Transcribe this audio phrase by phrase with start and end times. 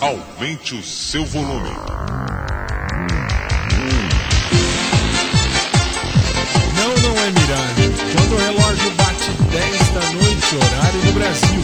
[0.00, 1.70] Aumente o seu volume.
[6.76, 7.92] Não, não é miragem.
[8.12, 11.62] Quando o relógio bate 10 da noite, horário do Brasil,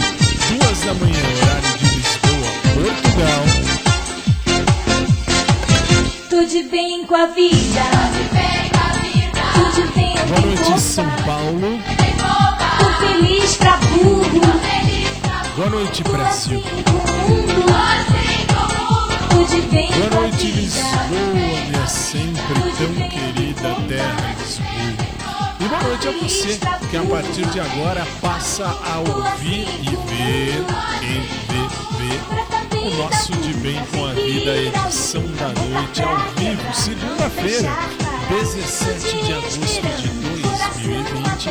[0.59, 3.43] 2 da manhã, horário de Lisboa, Portugal.
[6.29, 7.83] Tudo bem com a vida.
[9.53, 11.79] Tudo bem Boa noite, São Paulo.
[12.79, 14.41] Tô feliz pra burro.
[15.57, 16.63] Boa noite, Brasil.
[19.97, 20.51] Boa noite.
[20.51, 21.07] Lisboa,
[21.67, 25.11] minha sempre tão querida terra Lisboa.
[25.59, 30.65] E boa noite a você que a partir de agora passa a ouvir e ver,
[31.03, 32.19] e ver, ver
[32.77, 37.69] o nosso De Bem com a Vida, edição da noite ao vivo, segunda-feira,
[38.29, 41.49] 17 de agosto de 2020,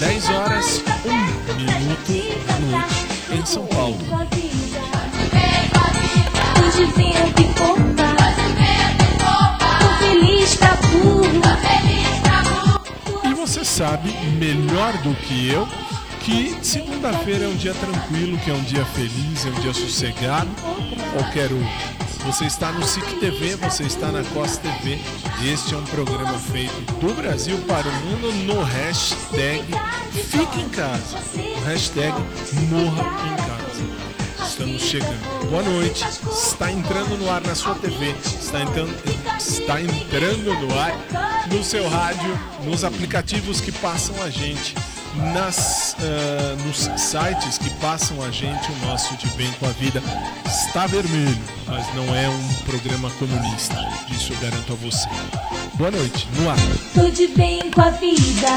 [0.00, 3.98] 10 horas, 1 minuto da noite, em São Paulo.
[6.80, 8.16] Tudo bem pipoca.
[9.78, 11.28] Tô feliz pra burro.
[13.24, 15.68] E você sabe melhor do que eu
[16.20, 20.48] que segunda-feira é um dia tranquilo, que é um dia feliz, é um dia sossegado,
[20.62, 21.62] como qualquer um.
[22.24, 24.98] Você está no SIC TV, você está na COS TV.
[25.44, 29.64] Este é um programa feito do Brasil para o mundo no hashtag
[30.12, 31.18] Fique em Casa.
[31.34, 32.14] O hashtag
[32.70, 33.49] Morra em Casa.
[34.46, 35.50] Estamos chegando.
[35.50, 36.04] Boa noite.
[36.30, 38.14] Está entrando no ar na sua TV.
[38.24, 38.94] Está entrando,
[39.38, 40.92] está entrando no ar
[41.50, 44.74] no seu rádio, nos aplicativos que passam a gente,
[45.34, 50.02] nas, ah, nos sites que passam a gente o nosso De Bem com a Vida.
[50.46, 53.76] Está vermelho, mas não é um programa comunista.
[54.10, 55.08] Isso eu garanto a você.
[55.74, 56.28] Boa noite.
[56.36, 56.56] No ar.
[56.94, 58.48] Tudo bem com a vida.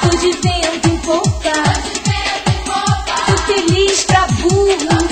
[0.00, 1.52] Tudo bem pipoca.
[1.94, 2.01] Tô
[3.52, 5.11] feliz pra burro.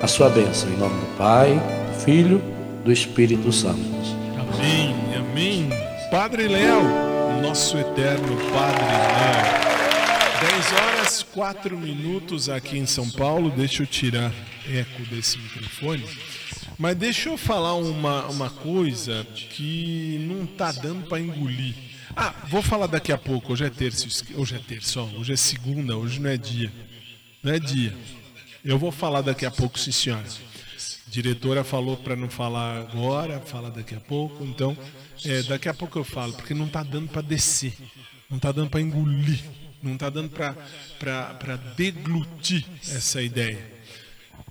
[0.00, 2.42] a sua bênção, em nome do Pai, do Filho,
[2.84, 3.80] do Espírito Santo.
[4.38, 5.68] Amém, amém.
[6.10, 6.82] Padre Léo,
[7.42, 9.64] nosso eterno Padre Léo.
[10.50, 13.50] 10 horas 4 minutos aqui em São Paulo.
[13.50, 14.32] Deixa eu tirar
[14.68, 16.04] eco desse microfone.
[16.78, 21.74] Mas deixa eu falar uma, uma coisa que não tá dando para engolir.
[22.16, 23.52] Ah, vou falar daqui a pouco.
[23.52, 26.70] Hoje é terça, hoje é terça, hoje é segunda, hoje não é dia.
[27.42, 27.94] Não é dia.
[28.64, 30.24] Eu vou falar daqui a pouco, sim, senhora.
[30.26, 34.44] A diretora falou para não falar agora, fala daqui a pouco.
[34.44, 34.76] Então,
[35.24, 37.74] é, daqui a pouco eu falo, porque não tá dando para descer,
[38.30, 39.40] não tá dando para engolir,
[39.82, 43.74] não tá dando para deglutir essa ideia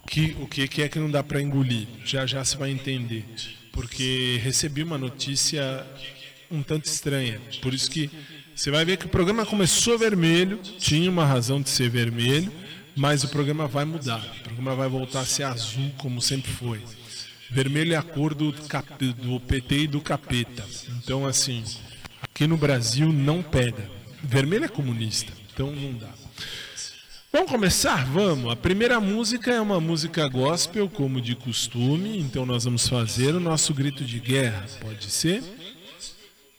[0.08, 1.88] que, o que, que é que não dá para engolir.
[2.06, 3.26] Já já se vai entender.
[3.72, 5.86] Porque recebi uma notícia
[6.52, 7.42] um tanto estranha.
[7.62, 8.10] Por isso que
[8.56, 12.52] você vai ver que o programa começou vermelho, tinha uma razão de ser vermelho,
[12.96, 14.24] mas o programa vai mudar.
[14.40, 16.82] O programa vai voltar a ser azul, como sempre foi.
[17.50, 20.64] Vermelho é a cor do, cap, do PT e do capeta.
[20.98, 21.64] Então, assim,
[22.22, 23.90] aqui no Brasil não pega.
[24.24, 26.10] Vermelho é comunista, então não dá.
[27.32, 28.06] Vamos começar?
[28.06, 28.52] Vamos.
[28.52, 33.40] A primeira música é uma música gospel, como de costume, então nós vamos fazer o
[33.40, 34.66] nosso grito de guerra.
[34.80, 35.44] Pode ser?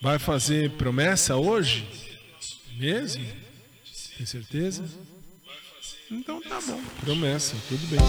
[0.00, 1.86] Vai fazer promessa hoje?
[2.76, 3.24] Mesmo?
[4.16, 4.84] Tem certeza?
[6.10, 6.78] Então tá bom.
[7.00, 8.00] Promessa, tudo bem.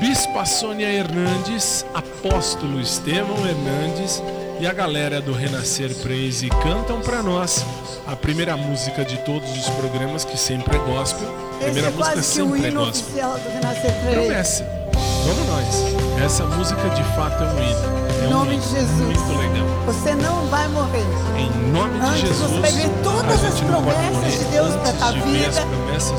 [0.00, 4.22] Bispa Sônia Hernandes, Apóstolo Estevão Hernandes
[4.60, 7.64] e a galera do Renascer Praise cantam para nós
[8.06, 11.28] a primeira música de todos os programas, que sempre é gospel.
[11.56, 13.06] A primeira Esse é música quase que o sempre é gospel.
[13.06, 14.14] oficial do Renascer Praise.
[14.14, 14.83] Promessa.
[15.24, 16.22] Vamos nós.
[16.24, 17.94] Essa música de fato é um hino.
[18.20, 19.00] É Em um nome hino de Jesus.
[19.00, 19.66] Muito legal.
[19.86, 21.04] Você não vai morrer.
[21.36, 22.50] Em nome de Antes Jesus.
[22.50, 25.62] você vai ver todas as promessas de Deus para tua de vida,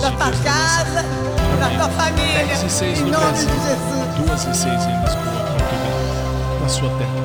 [0.02, 1.06] para tua casa,
[1.58, 2.46] para tua família.
[2.46, 4.28] 10 6 Em no nome Brasil, de Jesus.
[4.28, 7.25] 2 e 6 em Lisboa, Portugal, na sua terra.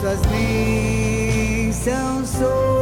[0.00, 2.79] Suas bênçãos sobre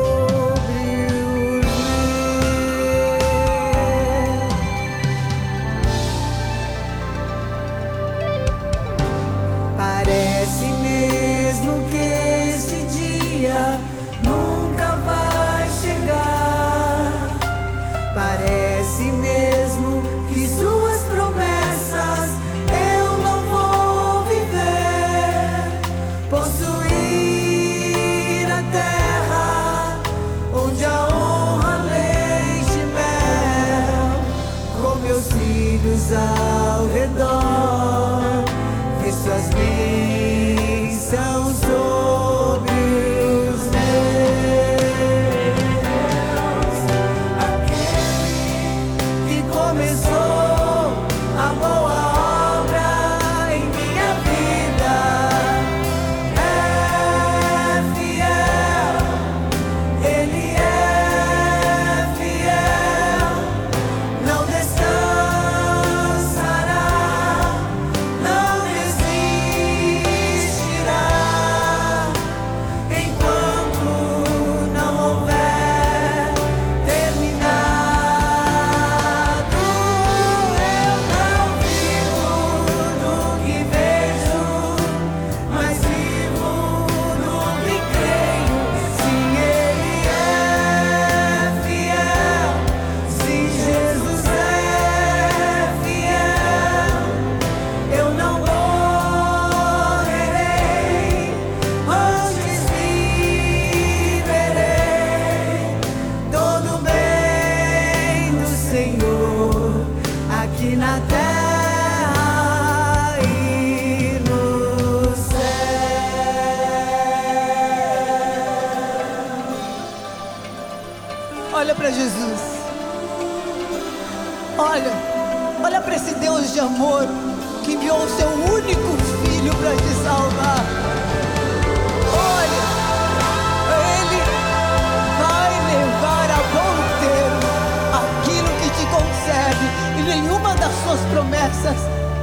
[140.88, 141.76] suas promessas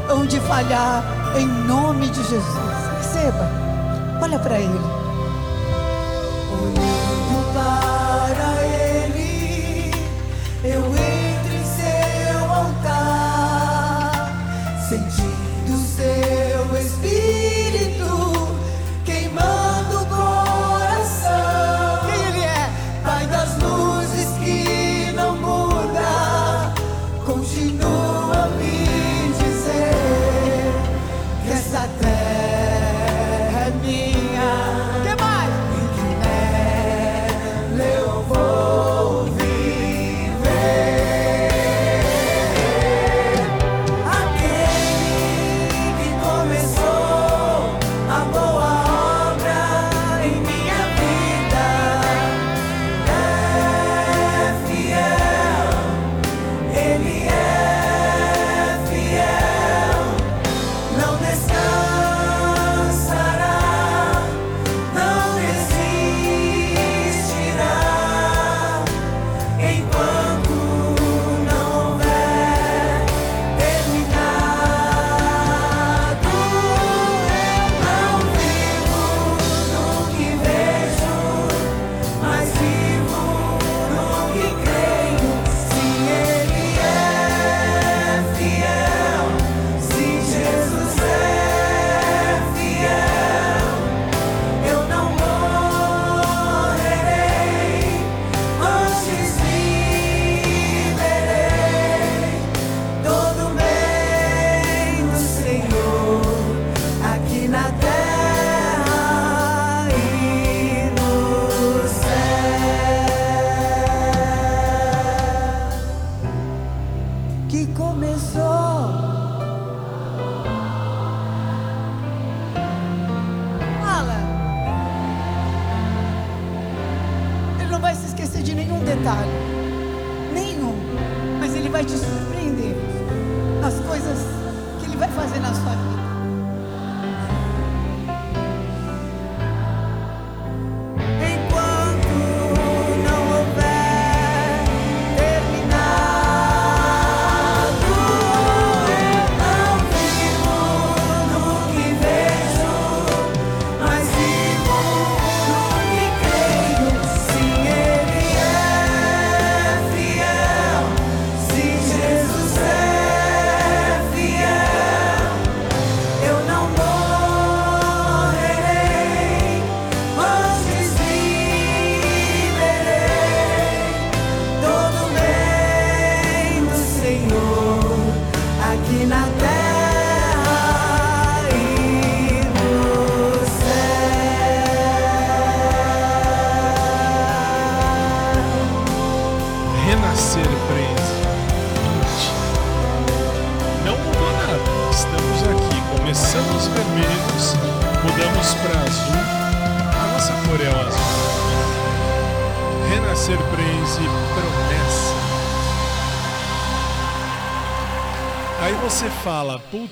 [0.09, 1.03] hão de falhar
[1.37, 2.43] em nome de Jesus.
[2.97, 3.47] Receba,
[4.19, 4.79] olha para ele.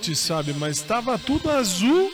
[0.04, 2.12] Putz, sabe, mas estava tudo azul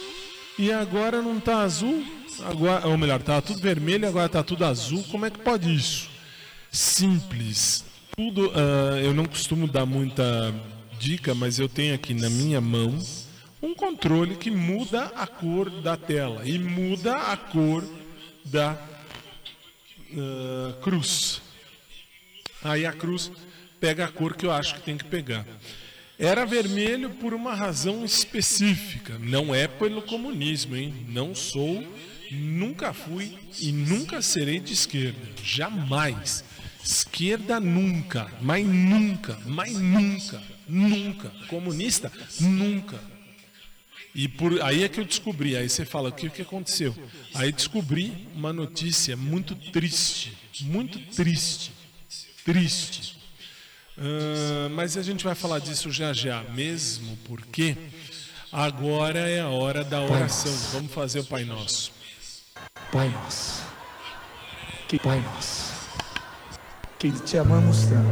[0.57, 2.05] e agora não tá azul.
[2.45, 5.03] Agora, ou melhor, tava tudo vermelho e agora tá tudo azul.
[5.09, 6.09] Como é que pode isso?
[6.71, 7.83] simples.
[8.15, 10.53] Tudo, ah, eu não costumo dar muita
[10.99, 12.97] dica, mas eu tenho aqui na minha mão
[13.61, 17.83] um controle que muda a cor da tela e muda a cor
[18.45, 18.77] da
[20.15, 21.41] ah, cruz.
[22.63, 23.31] Aí a cruz
[23.79, 25.43] pega a cor que eu acho que tem que pegar.
[26.19, 30.93] Era vermelho por uma razão específica, não é pelo comunismo, hein?
[31.07, 31.81] Não sou,
[32.29, 36.43] nunca fui e nunca serei de esquerda, jamais.
[36.83, 41.29] Esquerda nunca, mas nunca, mas nunca, nunca.
[41.47, 42.11] Comunista
[42.41, 42.99] nunca.
[44.13, 45.55] E por aí é que eu descobri.
[45.55, 46.93] Aí você fala, o que, que aconteceu?
[47.33, 51.71] Aí descobri uma notícia muito triste, muito triste,
[52.43, 53.18] triste.
[54.01, 57.75] Ah, mas a gente vai falar disso já já, mesmo porque
[58.51, 60.53] agora é a hora da oração.
[60.71, 61.91] Vamos fazer o Pai Nosso.
[62.91, 63.61] Pai nosso,
[64.87, 65.71] que Pai nosso,
[66.97, 68.09] que te amamos tanto.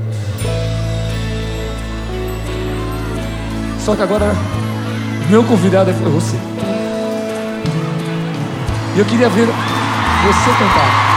[3.84, 4.34] Só que agora,
[5.32, 6.36] meu convidado é você.
[8.96, 11.17] E eu queria ver você cantar.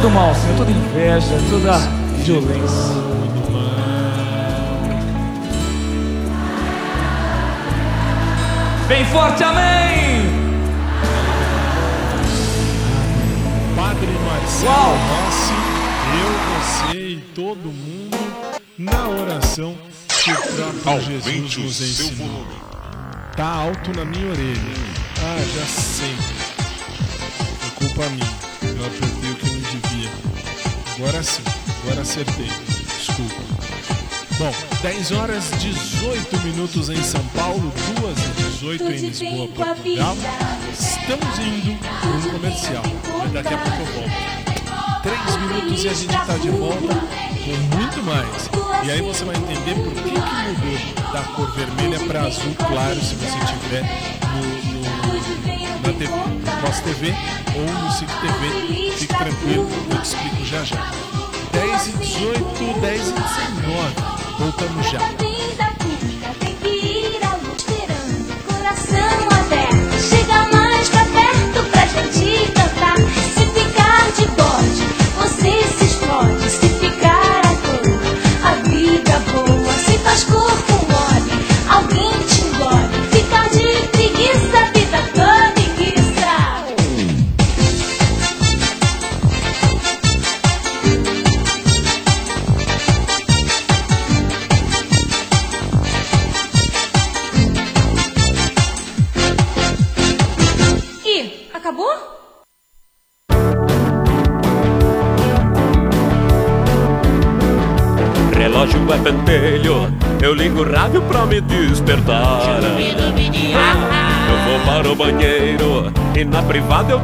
[0.00, 1.78] Todo mal, Senhor, toda inveja, toda
[2.24, 3.10] violência.
[8.88, 10.22] Bem forte, amém!
[13.76, 14.96] Padre Marcelo Uau!
[15.10, 15.52] Rossi,
[16.22, 18.16] eu, você e todo mundo
[18.78, 19.76] na oração
[20.24, 20.36] que o
[20.82, 22.46] próprio Jesus Aumente nos ensinou.
[23.36, 24.60] Tá alto na minha orelha.
[25.22, 26.16] Ah, já sei.
[27.58, 28.50] Foi culpa minha.
[28.62, 29.19] Eu apertei
[31.20, 31.42] Agora sim,
[31.84, 32.46] agora acertei.
[32.96, 33.42] Desculpa.
[34.38, 40.16] Bom, 10 horas 18 minutos em São Paulo, 2 e 18 em Lisboa, Portugal.
[40.72, 42.82] Estamos indo para um comercial,
[43.18, 45.02] mas daqui a pouco eu volto.
[45.02, 48.50] 3 minutos e a gente está de volta com muito mais.
[48.86, 52.98] E aí você vai entender por que, que mudou da cor vermelha para azul claro
[52.98, 53.82] se você tiver
[54.32, 54.80] no, no-
[55.82, 57.14] na TV, no Boss TV
[57.56, 58.90] ou no SIC TV.
[58.92, 61.09] Fique tranquilo, eu te explico já já.
[61.52, 63.94] 10 e 18, 10 e 19.
[64.38, 65.39] Voltamos já.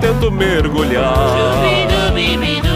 [0.00, 1.14] Tento mergulhar.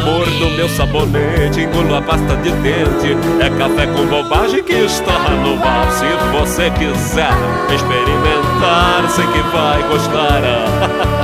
[0.04, 3.16] Mordo meu sabonete, engulo a pasta de dente.
[3.40, 5.90] É café com bobagem que está no bar.
[5.92, 7.33] Se você quiser
[7.72, 11.11] experimentar, sei que vai gostar.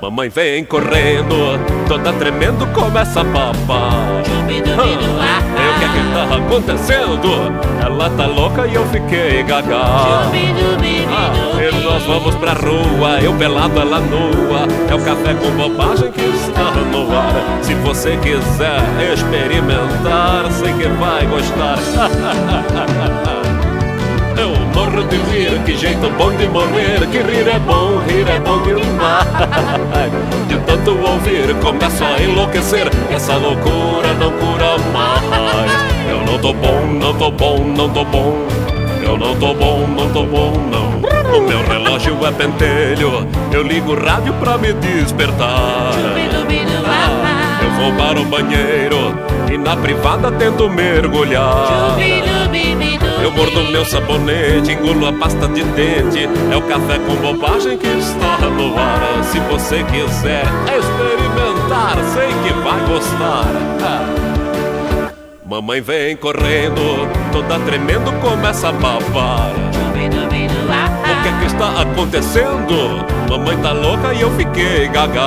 [0.00, 3.92] Mamãe vem correndo, toda tremendo, começa a papar.
[3.92, 7.52] Ah, o que é que tá acontecendo?
[7.84, 9.76] Ela tá louca e eu fiquei gaga.
[9.76, 14.66] Ah, e nós vamos pra rua, eu pelado, ela nua.
[14.88, 17.34] É o café com bobagem que está no ar.
[17.62, 18.80] Se você quiser
[19.12, 21.78] experimentar, sei que vai gostar.
[24.36, 28.38] Eu morro de rir, que jeito bom de morrer Que rir é bom, rir é
[28.40, 30.10] bom demais
[30.48, 35.72] De tanto ouvir, começo a enlouquecer Essa loucura não cura mais.
[36.08, 38.36] Eu não tô bom, não tô bom, não tô bom.
[39.02, 41.00] Eu não tô bom, não tô bom, não.
[41.36, 45.92] O meu relógio é pentelho Eu ligo o rádio pra me despertar.
[47.62, 49.14] Eu vou para o banheiro
[49.50, 51.96] E na privada tento mergulhar
[53.22, 56.28] eu mordo meu sabonete, engulo a pasta de dente.
[56.52, 59.24] É o café com bobagem que está no ar.
[59.24, 60.44] Se você quiser
[60.78, 63.46] experimentar, sei que vai gostar.
[63.82, 65.12] Ah.
[65.44, 69.52] Mamãe vem correndo, toda tremendo, começa a babar.
[71.20, 73.04] O que é que está acontecendo?
[73.28, 75.20] Mamãe tá louca e eu fiquei gaga.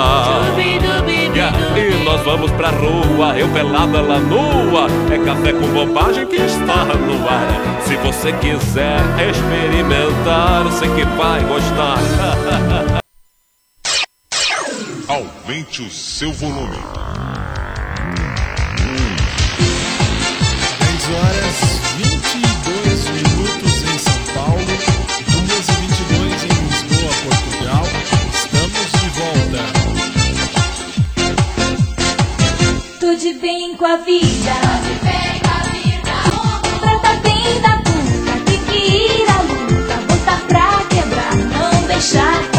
[1.36, 4.88] Yeah, E nós vamos pra rua, eu pelada, ela nua.
[5.12, 7.82] É café com bobagem que está no ar.
[7.84, 12.00] Se você quiser experimentar, sei que vai gostar.
[15.08, 16.80] Aumente o seu volume.
[20.80, 21.73] 10 horas
[33.84, 36.12] de bem com a vida.
[36.80, 37.82] Pra tá bem da
[38.66, 39.96] que ir à luta.
[40.08, 42.53] Botar pra quebrar, não deixar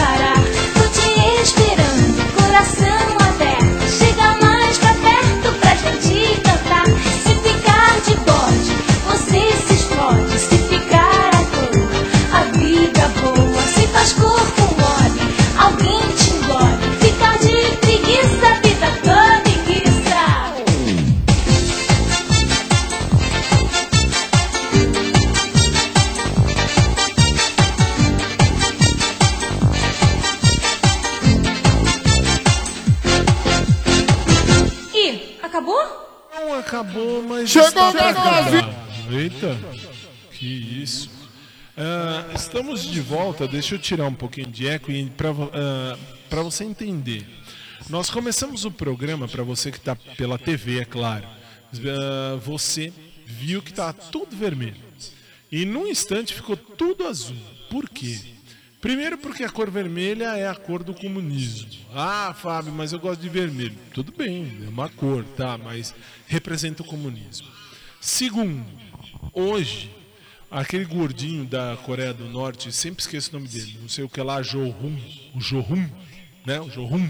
[36.75, 37.49] acabou, mas.
[37.51, 38.11] Chegou casa.
[38.11, 39.13] acabar.
[39.13, 39.57] Eita,
[40.33, 41.11] que isso.
[41.77, 44.91] Ah, estamos de volta, deixa eu tirar um pouquinho de eco
[46.29, 47.27] para você entender.
[47.89, 51.27] Nós começamos o programa, para você que está pela TV, é claro.
[51.27, 52.93] Ah, você
[53.27, 54.83] viu que está tudo vermelho.
[55.51, 57.37] E num instante ficou tudo azul.
[57.71, 58.19] Por quê?
[58.85, 61.71] Primeiro porque a cor vermelha é a cor do comunismo.
[61.95, 63.75] Ah, Fábio, mas eu gosto de vermelho.
[63.95, 65.57] Tudo bem, é uma cor, tá?
[65.57, 65.95] Mas
[66.27, 67.49] representa o comunismo.
[67.99, 68.63] Segundo,
[69.33, 69.91] hoje,
[70.51, 74.21] aquele gordinho da Coreia do Norte, sempre esqueço o nome dele, não sei o que
[74.21, 74.99] lá, Johun,
[75.35, 75.89] o Johun,
[76.45, 76.61] né?
[76.61, 77.09] O Johun.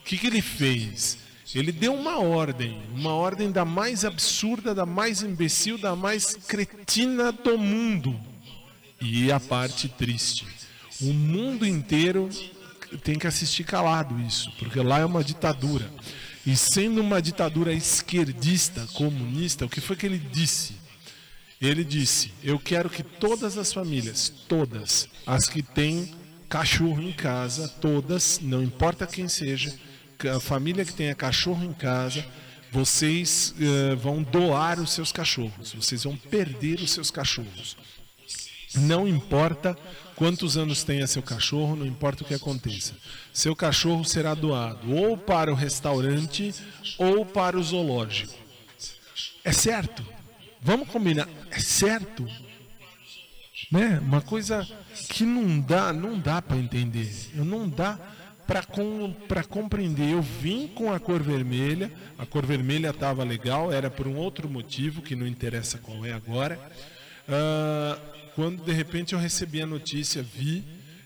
[0.00, 1.18] O que, que ele fez?
[1.54, 7.30] Ele deu uma ordem, uma ordem da mais absurda, da mais imbecil, da mais cretina
[7.30, 8.18] do mundo.
[9.00, 10.57] E a parte triste.
[11.00, 12.28] O mundo inteiro
[13.04, 15.90] tem que assistir calado isso, porque lá é uma ditadura.
[16.46, 20.74] E sendo uma ditadura esquerdista, comunista, o que foi que ele disse?
[21.60, 26.14] Ele disse: Eu quero que todas as famílias, todas as que têm
[26.48, 29.74] cachorro em casa, todas, não importa quem seja,
[30.34, 32.24] a família que tenha cachorro em casa,
[32.72, 37.76] vocês eh, vão doar os seus cachorros, vocês vão perder os seus cachorros.
[38.74, 39.76] Não importa
[40.18, 42.92] quantos anos tenha seu cachorro, não importa o que aconteça.
[43.32, 46.52] Seu cachorro será doado ou para o restaurante
[46.98, 48.34] ou para o zoológico.
[49.44, 50.04] É certo.
[50.60, 51.28] Vamos combinar.
[51.52, 52.26] É certo.
[53.70, 54.00] Né?
[54.02, 54.66] Uma coisa
[55.08, 57.30] que não dá, não dá para entender.
[57.34, 57.96] Não dá
[58.44, 59.14] para com,
[59.48, 60.10] compreender.
[60.10, 64.48] Eu vim com a cor vermelha, a cor vermelha estava legal, era por um outro
[64.48, 66.58] motivo que não interessa qual é agora.
[67.28, 67.98] Ah,
[68.38, 70.62] quando de repente eu recebi a notícia, vi,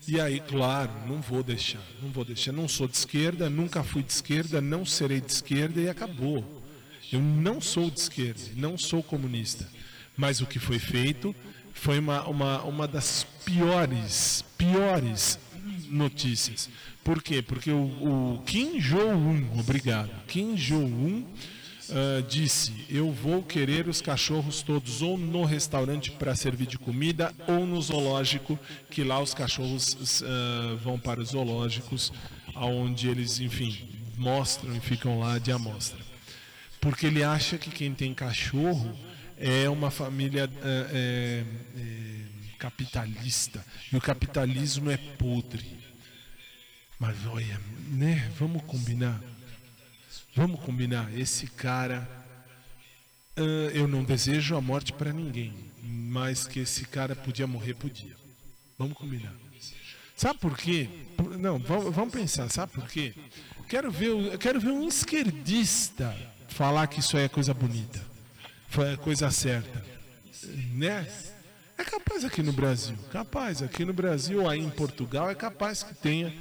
[0.07, 2.51] e aí, claro, não vou deixar, não vou deixar.
[2.51, 6.63] Não sou de esquerda, nunca fui de esquerda, não serei de esquerda e acabou.
[7.11, 9.67] Eu não sou de esquerda, não sou comunista.
[10.15, 11.35] Mas o que foi feito
[11.73, 15.39] foi uma, uma, uma das piores, piores
[15.89, 16.69] notícias.
[17.03, 17.41] Por quê?
[17.41, 17.81] Porque o,
[18.35, 21.25] o Kim Jong-un, obrigado, Kim Jong-un
[21.93, 27.33] uh, disse: Eu vou querer os cachorros todos ou no restaurante para servir de comida
[27.47, 32.11] ou no zoológico, que lá os cachorros uh, vão para os zoológicos,
[32.55, 35.99] onde eles, enfim, mostram e ficam lá de amostra.
[36.81, 38.93] Porque ele acha que quem tem cachorro
[39.37, 41.43] é uma família é,
[41.75, 42.13] é,
[42.57, 45.65] capitalista e o capitalismo é podre.
[46.99, 47.59] Mas olha,
[47.91, 48.31] né?
[48.37, 49.21] Vamos combinar.
[50.35, 51.13] Vamos combinar.
[51.17, 52.07] Esse cara,
[53.37, 58.15] uh, eu não desejo a morte para ninguém, mas que esse cara podia morrer, podia.
[58.77, 59.33] Vamos combinar.
[60.15, 60.89] Sabe por quê?
[61.39, 62.49] Não, vamos, pensar.
[62.49, 63.13] Sabe por quê?
[63.67, 66.15] Quero ver, quero ver um esquerdista
[66.47, 67.99] falar que isso aí é coisa bonita,
[68.91, 69.83] é coisa certa,
[70.71, 71.07] né?
[71.77, 75.95] É capaz aqui no Brasil, capaz aqui no Brasil, aí em Portugal, é capaz que
[75.95, 76.33] tenha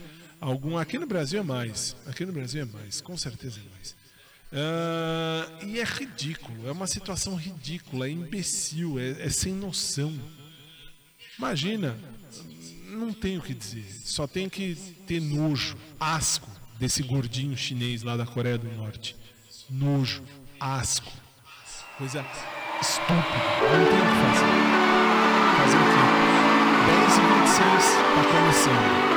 [0.43, 0.77] algum.
[0.77, 3.95] Aqui no Brasil é mais, aqui no Brasil é mais, com certeza é mais.
[4.53, 10.13] Uh, e é ridículo, é uma situação ridícula, é imbecil, é, é sem noção.
[11.39, 11.97] Imagina,
[12.91, 14.75] não tenho o que dizer, só tem que
[15.07, 19.17] ter nojo, asco desse gordinho chinês lá da Coreia do Norte.
[19.71, 20.23] Nojo,
[20.61, 21.11] asco,
[21.97, 22.27] coisa
[22.81, 23.23] estúpida,
[23.63, 24.53] não tem o que fazer.
[25.57, 26.33] Fazer o quê?
[26.87, 29.12] 10 e 26 está começando.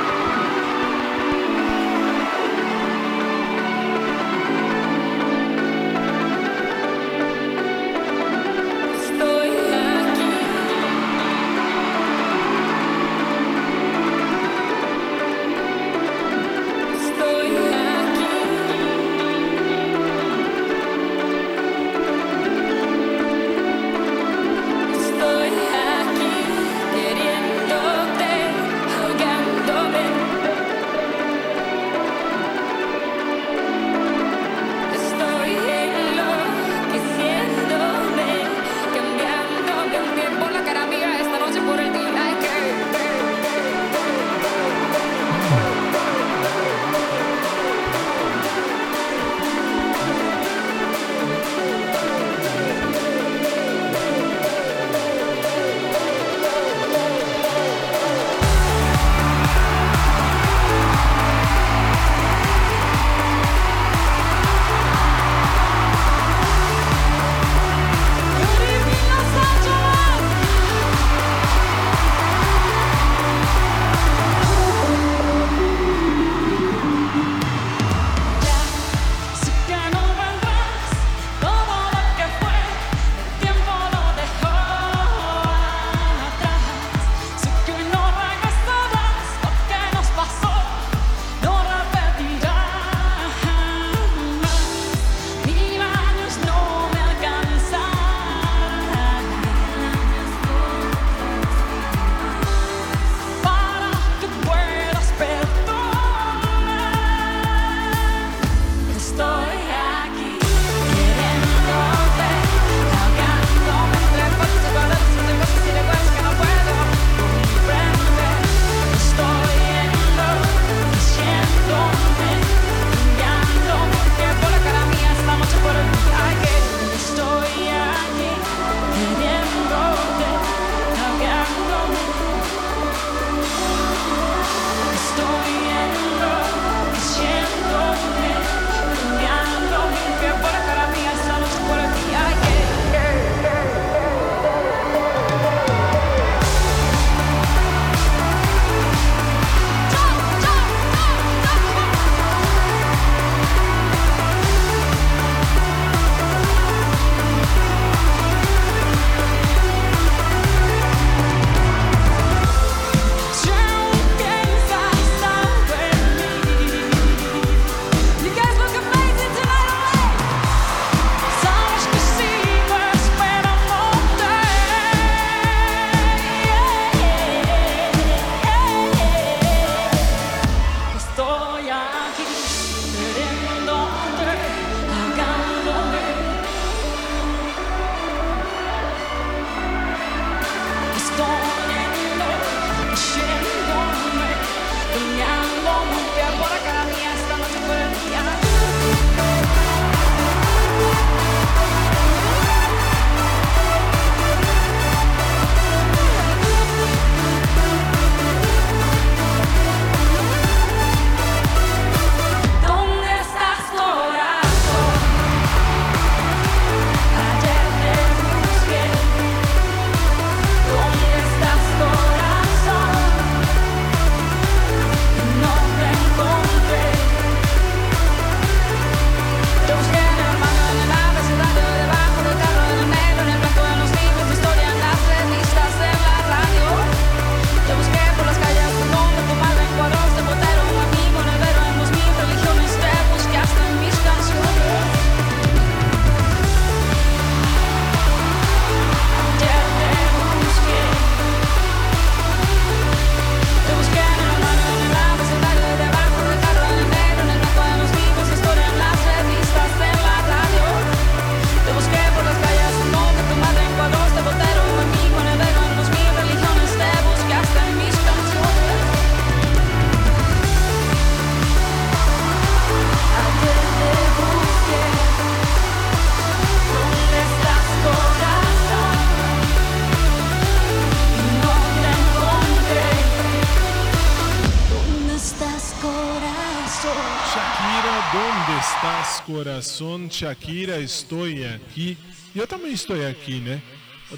[290.16, 291.24] Shakira, estou
[291.54, 291.98] aqui.
[292.34, 293.60] E eu também estou aqui, né?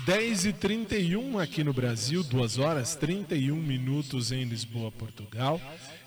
[0.07, 5.61] 10 e 31 aqui no Brasil, 2 horas 31 minutos em Lisboa, Portugal.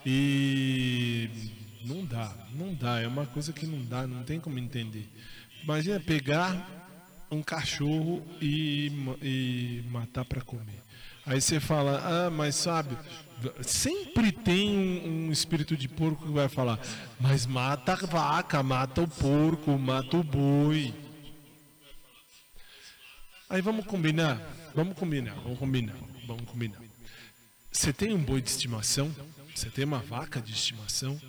[0.05, 1.29] E
[1.83, 5.09] não dá, não dá, é uma coisa que não dá, não tem como entender.
[5.61, 6.87] Imagina pegar
[7.29, 10.81] um cachorro e, e matar para comer.
[11.25, 12.95] Aí você fala, ah, mas sabe,
[13.63, 16.79] sempre tem um, um espírito de porco que vai falar,
[17.19, 20.93] mas mata a vaca, mata o porco, mata o boi.
[23.49, 24.41] Aí vamos combinar,
[24.73, 26.79] vamos combinar, vamos combinar, vamos combinar.
[27.71, 29.13] Você tem um boi de estimação?
[29.53, 31.19] Você tem uma vaca de estimação?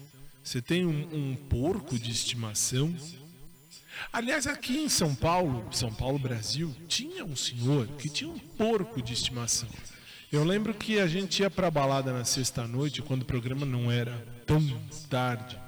[0.42, 2.94] Você tem um, um porco de estimação?
[4.12, 9.00] Aliás, aqui em São Paulo, São Paulo, Brasil, tinha um senhor que tinha um porco
[9.00, 9.68] de estimação.
[10.32, 14.16] Eu lembro que a gente ia pra balada na sexta-noite, quando o programa não era
[14.46, 14.66] tão
[15.10, 15.60] tarde.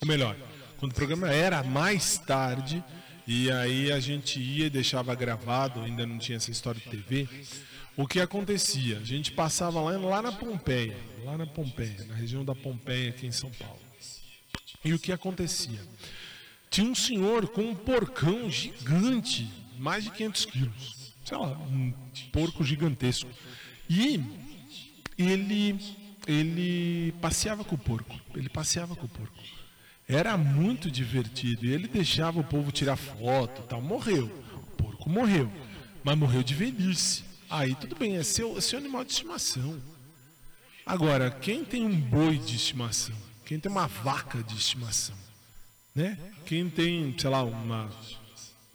[0.00, 0.36] Ou melhor,
[0.76, 2.84] quando o programa era mais tarde,
[3.26, 7.28] e aí a gente ia e deixava gravado, ainda não tinha essa história de TV.
[7.96, 8.98] O que acontecia?
[8.98, 13.26] A gente passava lá, lá na Pompeia, lá na Pompeia, na região da Pompeia, aqui
[13.26, 13.80] em São Paulo.
[14.84, 15.80] E o que acontecia?
[16.70, 20.98] Tinha um senhor com um porcão gigante, mais de 500 quilos.
[21.24, 21.92] Sei lá, um
[22.32, 23.28] porco gigantesco.
[23.88, 24.20] E
[25.16, 25.78] ele,
[26.26, 28.14] ele passeava com o porco.
[28.34, 29.38] Ele passeava com o porco.
[30.06, 31.66] Era muito divertido.
[31.66, 33.80] E ele deixava o povo tirar foto tal.
[33.80, 34.26] Morreu.
[34.54, 35.50] O porco morreu.
[36.04, 37.24] Mas morreu de velhice.
[37.50, 39.80] Aí tudo bem, é seu, é seu animal de estimação.
[40.84, 43.14] Agora, quem tem um boi de estimação?
[43.44, 45.16] Quem tem uma vaca de estimação?
[45.94, 46.18] Né?
[46.44, 47.90] Quem tem, sei lá, uma,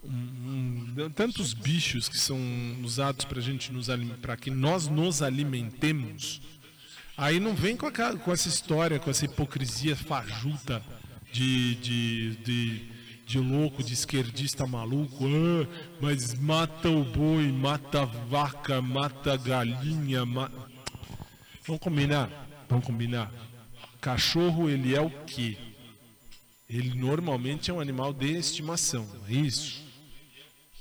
[0.04, 2.38] um- tantos bichos que são
[2.82, 3.88] usados para gente nos
[4.20, 6.40] para que nós nos alimentemos.
[7.16, 10.82] Aí não vem com, a, com essa história, com essa hipocrisia fajuta
[11.32, 12.82] de, de, de,
[13.26, 15.24] de louco, de esquerdista maluco.
[15.26, 20.26] Ah, mas mata o boi, mata a vaca, mata a galinha.
[20.26, 20.50] ma-
[21.66, 22.28] Vamos combinar?
[22.68, 23.32] Vamos combinar.
[24.00, 25.56] Cachorro, ele é o quê?
[26.68, 29.83] Ele normalmente é um animal de estimação, é isso?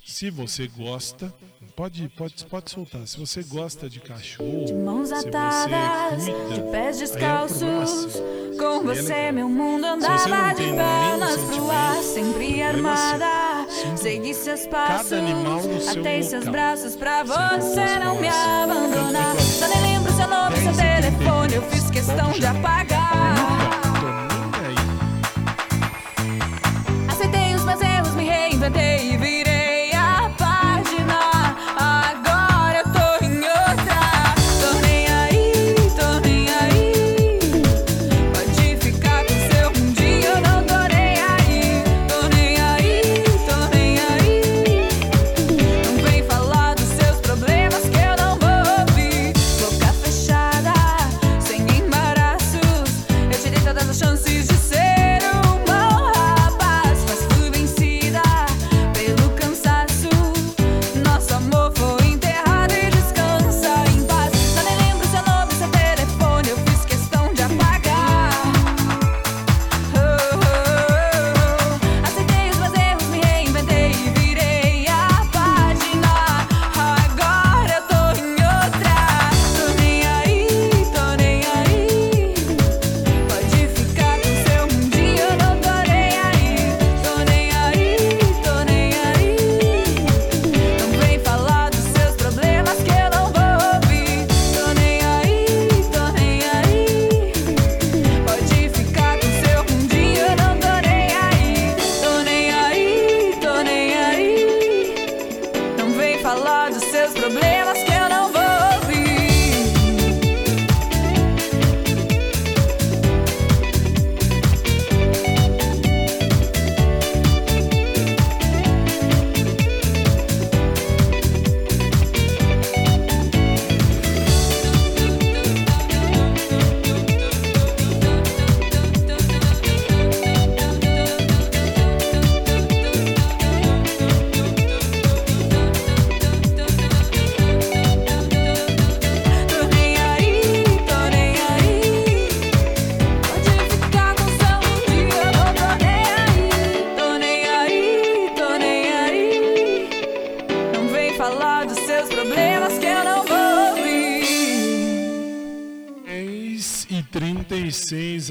[0.06, 1.34] Se você gosta,
[1.76, 3.08] pode, pode, pode soltar.
[3.08, 7.62] Se você gosta de cachorro, De mãos atadas, cuida, de pés é descalços.
[7.62, 8.58] problema seu.
[8.58, 9.34] Com é você, legal.
[9.34, 13.66] meu mundo andava de pernas pro ar, sempre armada.
[13.95, 19.36] Segui seus passos, no seu atei seus braços pra você não me abandonar.
[19.39, 21.18] Só nem lembro seu nome, seu 10 31.
[21.18, 23.62] telefone, eu fiz questão de apagar.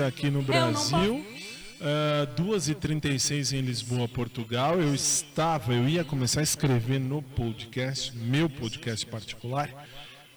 [0.06, 1.24] Aqui no Brasil.
[1.80, 4.80] Uh, 2h36 em Lisboa, Portugal.
[4.80, 9.68] Eu estava, eu ia começar a escrever no podcast, meu podcast particular,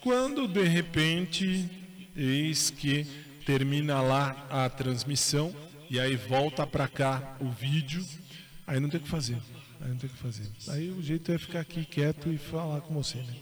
[0.00, 1.68] quando de repente,
[2.16, 3.06] eis que
[3.44, 5.54] termina lá a transmissão
[5.88, 8.04] e aí volta para cá o vídeo,
[8.66, 9.38] aí não tem o que fazer.
[9.80, 10.48] Aí não tem o que fazer.
[10.68, 13.34] Aí o jeito é ficar aqui quieto e falar com você, né?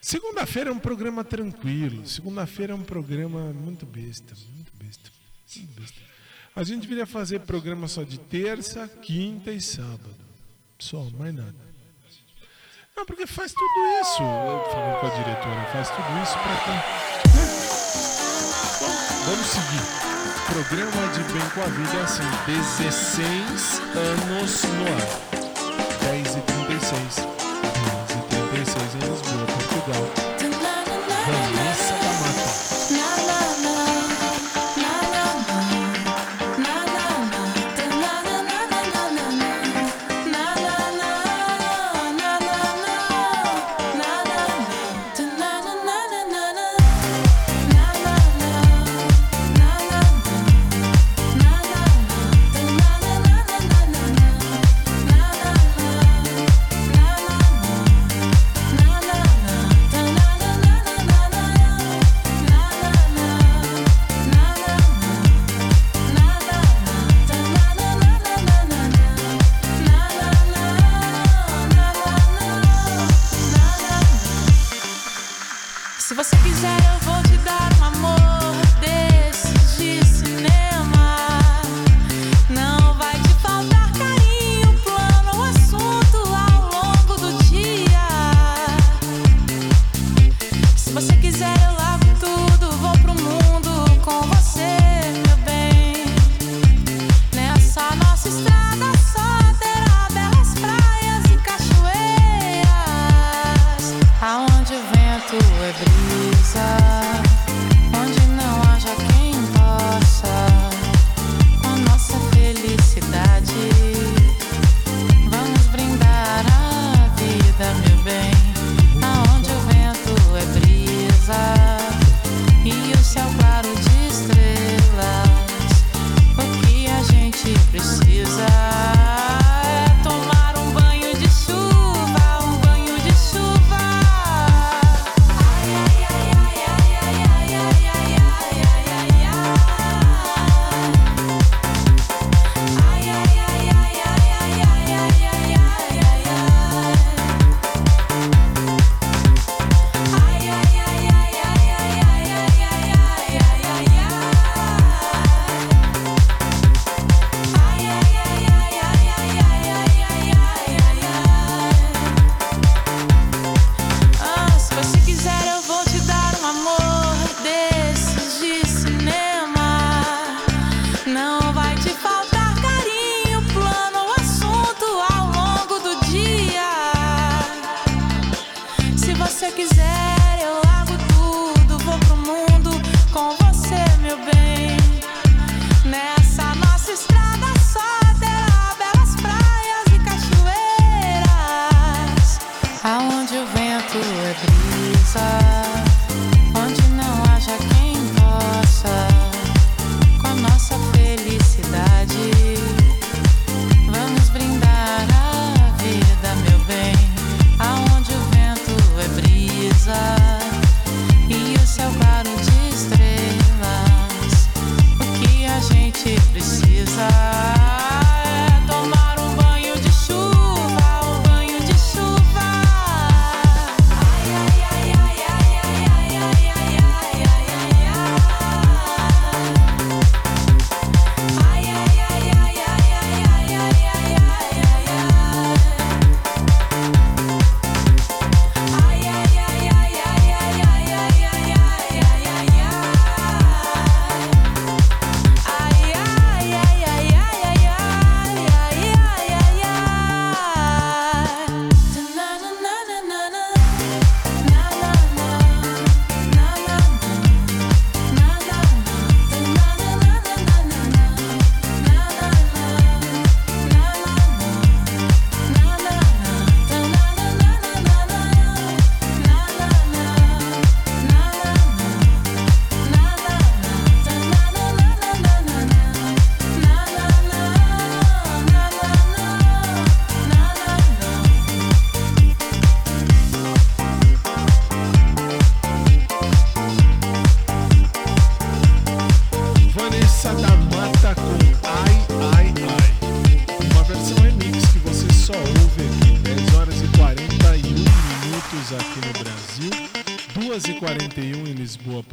[0.00, 2.06] Segunda-feira é um programa tranquilo.
[2.06, 4.34] Segunda-feira é um programa muito besta,
[6.56, 10.14] A gente deveria fazer programa só de terça, quinta e sábado.
[10.78, 11.54] Só, mais nada.
[12.96, 14.22] Não, porque faz tudo isso.
[14.22, 16.78] Eu falei com a diretora, faz tudo isso para quem.
[19.26, 20.04] Vamos seguir.
[20.46, 25.34] Programa de Bem com a Vida é assim: 16 anos no ar.
[26.10, 27.16] 10 e 36.
[27.16, 27.26] 10
[28.10, 30.33] e 36 em Lisboa, Portugal.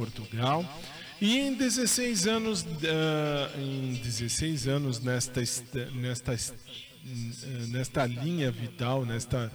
[0.06, 0.66] Portugal.
[1.22, 6.56] E em 16 anos, ah, em 16 anos nesta, est- nesta, est-
[7.70, 9.52] nesta linha vital, nesta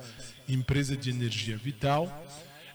[0.49, 2.07] empresa de energia vital,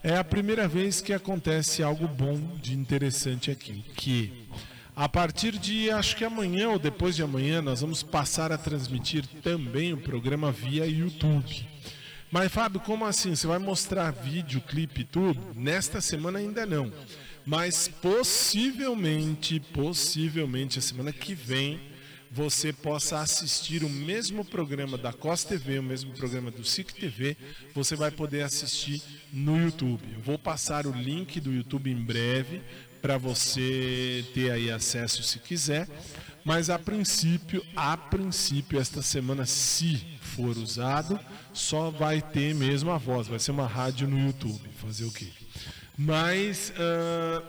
[0.03, 4.33] é a primeira vez que acontece algo bom de interessante aqui, que
[4.93, 9.25] a partir de acho que amanhã ou depois de amanhã nós vamos passar a transmitir
[9.41, 11.65] também o programa via YouTube.
[12.29, 13.35] Mas Fábio, como assim?
[13.35, 15.39] Você vai mostrar vídeo, clipe e tudo?
[15.55, 16.91] Nesta semana ainda não.
[17.45, 21.91] Mas possivelmente, possivelmente a semana que vem
[22.31, 27.35] você possa assistir o mesmo programa da Costa TV, o mesmo programa do SIC TV,
[27.75, 29.01] você vai poder assistir
[29.33, 30.01] no YouTube.
[30.23, 32.61] Vou passar o link do YouTube em breve
[33.01, 35.89] para você ter aí acesso se quiser.
[36.45, 41.19] Mas a princípio, a princípio, esta semana, se for usado,
[41.53, 44.69] só vai ter mesmo a voz, vai ser uma rádio no YouTube.
[44.77, 45.27] Fazer o quê?
[45.97, 47.43] Mas ah,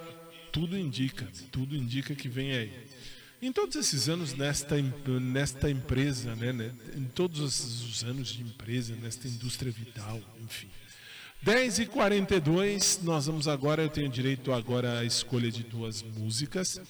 [0.50, 2.72] tudo indica, tudo indica que vem aí.
[3.40, 4.76] Em todos esses anos nesta,
[5.20, 10.68] nesta empresa, né, né, em todos os os anos de empresa, nesta indústria vital, enfim.
[11.42, 16.80] 10 e 42 nós vamos agora, eu tenho direito agora à escolha de duas músicas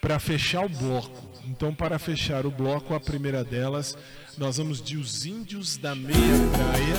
[0.00, 1.30] para fechar o bloco.
[1.46, 3.96] Então, para fechar o bloco, a primeira delas,
[4.36, 6.16] nós vamos de Os Índios da Meia
[6.56, 6.96] Praia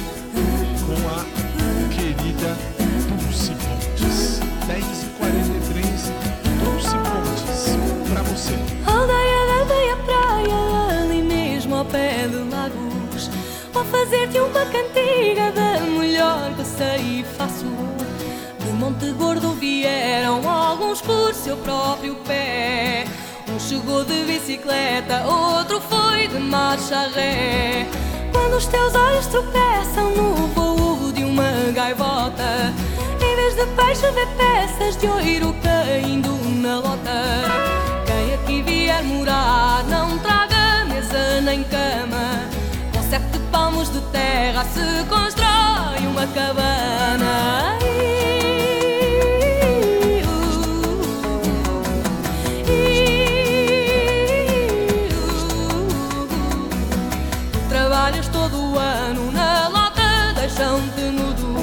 [0.86, 1.24] com a
[1.96, 2.56] querida
[3.10, 3.83] Dulce
[11.84, 13.30] ao pé de lagos.
[13.74, 17.66] Vou fazer-te uma cantiga da melhor que sei e faço.
[18.60, 23.06] De Monte Gordo vieram alguns por seu próprio pé.
[23.50, 27.86] Um chegou de bicicleta, outro foi de marcha ré.
[28.32, 32.74] Quando os teus olhos tropeçam no voo de uma gaivota,
[33.22, 36.32] em vez de peixe vê peças de ouro caindo
[36.62, 37.24] na lota.
[38.06, 40.53] Quem aqui vier morar não traga
[43.14, 47.78] sete palmos de terra se constrói uma cabana.
[57.70, 61.54] Trabalhas todo ano na lota, deixam-te nudo.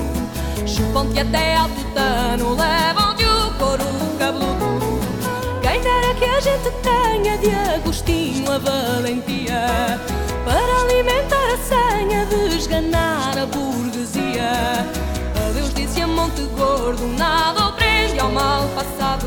[0.64, 3.84] Chupam-te até ao tutano, levam-te o couro
[4.20, 5.00] cabeludo.
[5.62, 9.39] Quem dera que a gente tenha de Agostinho a valentia
[12.60, 14.52] esganar a burguesia.
[15.48, 19.26] Adeus disse a Monte Gordo, nada o prende ao mal passado,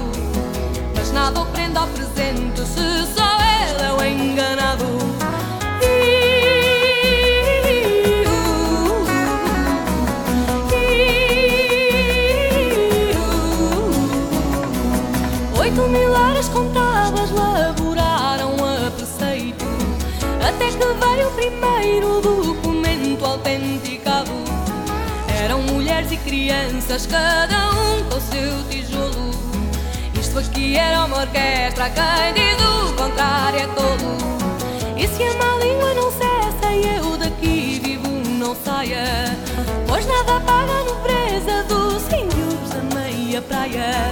[0.95, 4.92] mas nada o prende ao presente se só ele é o enganado.
[26.23, 29.31] Crianças, cada um com seu tijolo.
[30.19, 34.17] Isto aqui era uma orquestra, quem diz o contrário é tolo.
[34.97, 38.09] E se a má língua não cessa e eu daqui vivo
[38.39, 39.37] não saia.
[39.87, 44.11] Pois nada paga a nobreza dos índios da meia praia.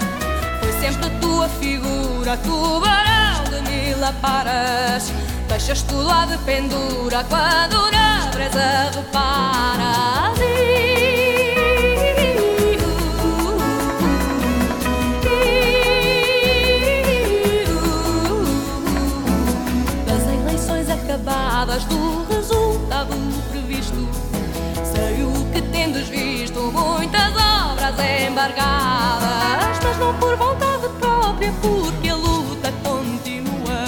[0.59, 5.11] Foi sempre a tua figura, tubarão de mil aparas.
[5.47, 9.61] Deixas tudo lá de pendura quando na brisa reparas.
[10.37, 11.00] Das
[21.71, 23.15] acabadas do resultado
[23.49, 24.07] previsto.
[24.83, 27.95] Sei o que tendes visto, muitas obras
[28.27, 33.85] embargadas, mas não por vontade própria, porque a luta continua.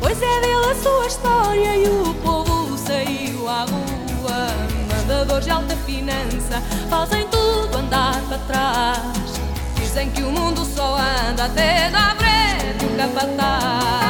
[0.00, 4.48] Pois é dele a sua história e o povo saiu à rua.
[4.90, 9.40] Mandadores de alta finança fazem tudo andar para trás.
[9.76, 14.05] Dizem que o mundo só anda até da frente o capataz.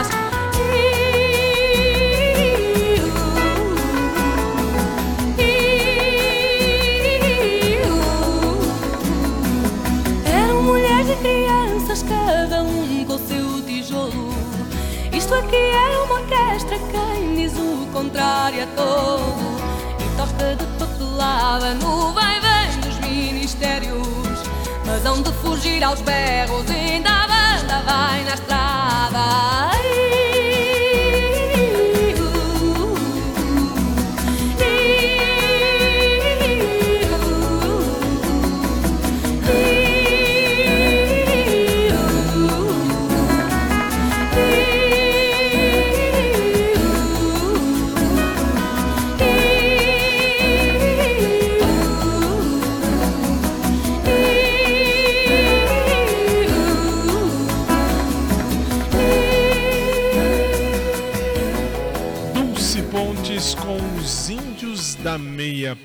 [15.27, 19.57] Isto aqui era uma orquestra, quem diz o contrário é todo.
[19.99, 24.39] E toca de papelada no vai-vem dos ministérios.
[24.85, 29.76] Mas hão de fugir aos berros, ainda a banda vai na estrada.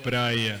[0.02, 0.60] Praia.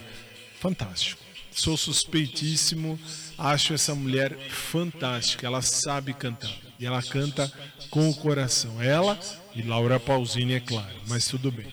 [0.60, 1.20] Fantástico.
[1.50, 2.98] Sou suspeitíssimo,
[3.36, 5.46] acho essa mulher fantástica.
[5.46, 7.52] Ela sabe cantar e ela canta
[7.90, 8.80] com o coração.
[8.80, 9.18] Ela
[9.54, 11.66] e Laura Pausini, é claro, mas tudo bem.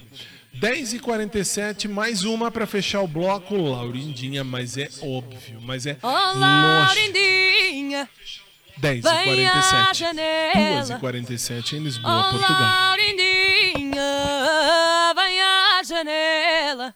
[0.60, 3.56] 10h47, mais uma para fechar o bloco.
[3.56, 6.08] Laurindinha, mas é óbvio, mas é Ô.
[6.08, 8.10] Laurindinha,
[8.78, 10.76] 10 Vem e à 47 janela.
[10.76, 12.60] 2 e 47 em Lisboa, Portugal.
[12.60, 14.02] Laurindinha,
[15.16, 16.96] vem à janela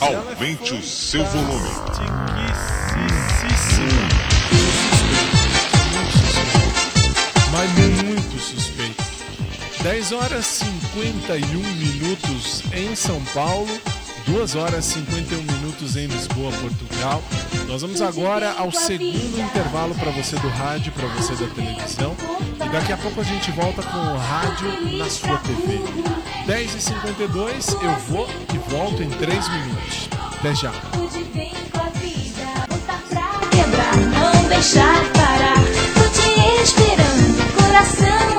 [0.00, 1.68] Aumente o seu volume.
[7.52, 7.70] Mas
[8.04, 9.04] muito suspeito.
[9.82, 13.68] 10 horas 51 minutos em São Paulo,
[14.26, 17.22] 2 horas 51 minutos em Lisboa, Portugal.
[17.66, 22.16] Nós vamos agora ao segundo intervalo para você do rádio, para você da televisão.
[22.64, 26.27] E daqui a pouco a gente volta com o rádio na sua TV.
[26.48, 30.08] 10h52, eu vou e volto em 3 minutos.
[30.38, 30.72] Até já.
[34.14, 35.60] Não deixar parar.
[35.92, 36.30] Tô te
[36.62, 38.38] esperando, coração.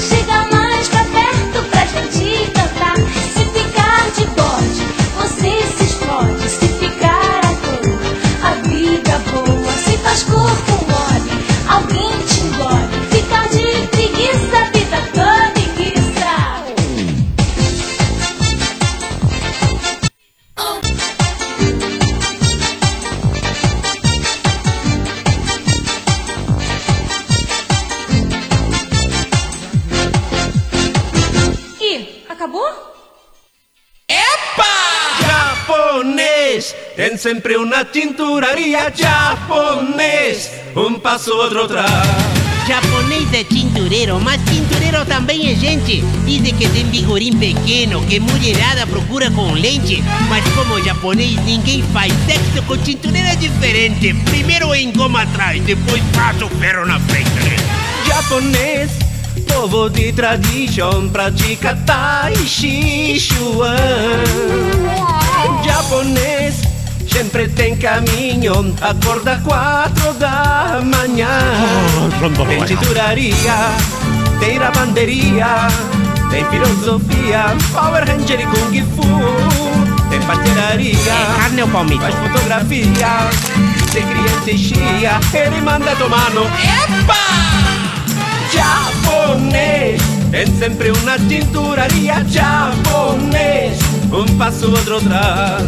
[0.00, 2.96] Chega mais pra perto pra gente cantar.
[2.96, 4.82] Se ficar de bode,
[5.16, 5.86] você se.
[6.48, 9.72] Se ficar à toa, a vida boa.
[9.74, 11.30] Se faz corpo mole,
[11.68, 12.17] alguém
[37.28, 40.50] sempre uma tinturaria japonês.
[40.74, 41.92] Um passo, outro atrás.
[42.66, 46.00] Japonês é tintureiro, mas tintureiro também é gente.
[46.24, 50.02] Dizem que tem vigorim pequeno, que mulherada procura com lente.
[50.30, 54.14] Mas como japonês ninguém faz sexo com tintureiro é diferente.
[54.24, 57.28] Primeiro engoma atrás, depois passa o ferro na frente.
[58.06, 58.90] Japonês,
[59.46, 63.76] povo de tradição, pratica Tai Chi Chuan.
[65.62, 66.67] Japonês,
[67.10, 71.28] sempre tem caminho, acorda quatro da manhã.
[72.48, 73.34] Tem tinturaria,
[74.38, 75.68] tem lavanderia,
[76.30, 80.08] tem filosofia, Power Ranger e Kung Fu.
[80.10, 82.00] Tem pastelaria, É carne ou palmito?
[82.00, 82.86] faz fotografia,
[83.92, 86.44] tem criança e chia, ele manda tomar no...
[86.44, 87.18] Epa!
[88.50, 90.00] Japonês,
[90.30, 93.78] tem sempre uma tinturaria japonês,
[94.10, 95.64] um passo outro atrás.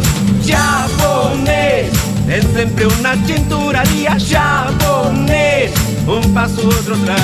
[0.51, 1.91] Japonês,
[2.27, 5.71] tem sempre uma tinturaria japonês,
[6.05, 7.21] um passo outro atrás.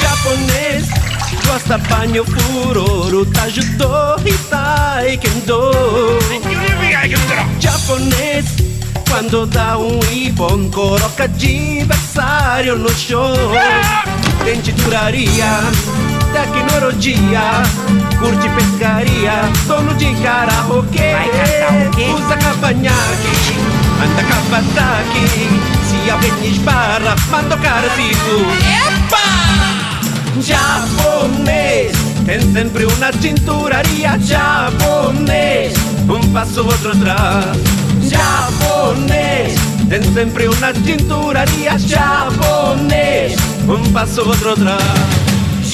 [0.00, 0.86] Japonês,
[1.44, 5.72] gosta banho furoro, tajudô e taekwondo.
[7.58, 8.46] Japonês,
[9.08, 13.34] quando dá um ibon, coloca adversário no chão.
[14.44, 15.60] Tem tinturaria,
[16.32, 17.62] tecnologia,
[18.18, 19.32] curte pescaria,
[19.66, 21.12] dono de karaokê.
[21.12, 22.10] Vai?
[22.14, 23.58] Usa cavanhaque,
[24.02, 25.48] anda cavataque,
[25.84, 28.46] se alguém esbarra, manda o cara fico.
[28.86, 29.28] Epa!
[30.40, 31.92] Japonês,
[32.24, 35.74] tem sempre uma tinturaria japonês,
[36.08, 37.56] um passo outro atrás.
[38.02, 39.54] Japonês,
[39.88, 43.34] tem sempre uma tinturaria japonês,
[43.68, 45.27] um passo outro atrás.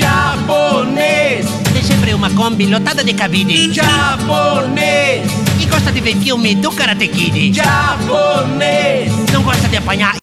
[0.05, 3.73] Japonês, Tem sempre uma Kombi lotada de cabine.
[3.73, 5.27] japonês,
[5.59, 7.55] E gosta de ver filme do Karate Kid.
[7.55, 10.15] japonês, Não gosta de apanhar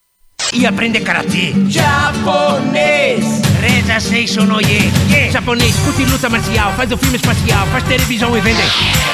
[0.53, 1.53] e aprender karatê.
[1.67, 3.25] japonês.
[3.59, 4.91] Reza Seisho no Ye.
[5.31, 8.61] Japonês, curte luta marcial, faz o filme espacial, faz televisão e vende.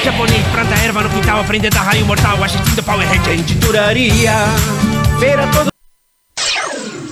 [0.04, 3.42] Japonês, planta erva no quintal, aprende a dar raio mortal, assistindo Power Ranger.
[3.44, 4.34] Tinturaria,
[5.18, 5.68] feira todo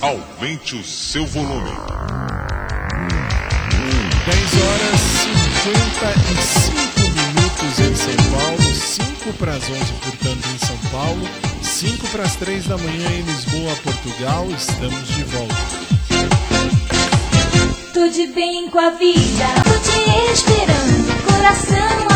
[0.03, 1.71] Aumente o seu volume.
[4.27, 5.01] 10 horas
[5.63, 11.29] 55 minutos em São Paulo, 5 para as 11, portanto, em São Paulo,
[11.63, 14.49] 5 para as 3 da manhã em Lisboa, Portugal.
[14.51, 15.55] Estamos de volta.
[17.95, 22.16] Tô de bem com a vida, tô te esperando, coração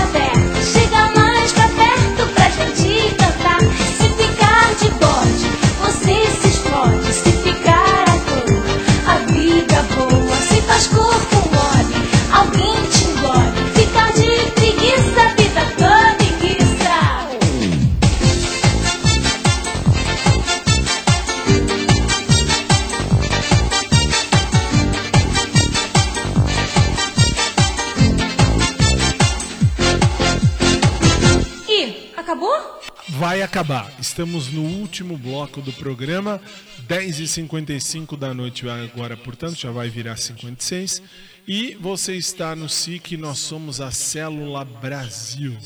[33.41, 33.91] Vai acabar.
[33.99, 36.38] Estamos no último bloco do programa,
[36.86, 41.01] 10h55 da noite agora, portanto, já vai virar 56.
[41.49, 45.57] E você está no SIC, nós somos a Célula Brasil.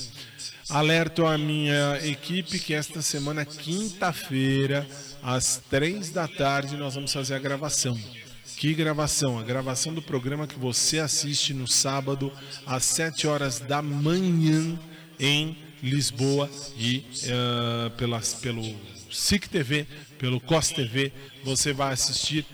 [0.70, 4.86] Alerto a minha equipe que esta semana, quinta-feira,
[5.20, 7.98] às três da tarde, nós vamos fazer a gravação.
[8.56, 9.36] Que gravação?
[9.36, 12.32] A gravação do programa que você assiste no sábado,
[12.64, 14.78] às 7 horas da manhã,
[15.18, 18.62] em Lisboa e eh, pelas, pelo
[19.10, 19.86] SIC TV,
[20.18, 21.12] pelo COS TV,
[21.44, 22.46] você vai assistir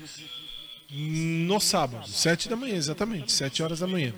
[0.91, 4.13] no sábado, 7 da manhã, exatamente, 7 horas da manhã.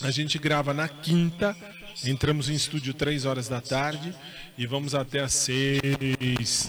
[0.00, 1.56] A gente grava na quinta,
[2.04, 4.14] entramos em estúdio 3 horas da tarde
[4.56, 5.80] e vamos até às 6,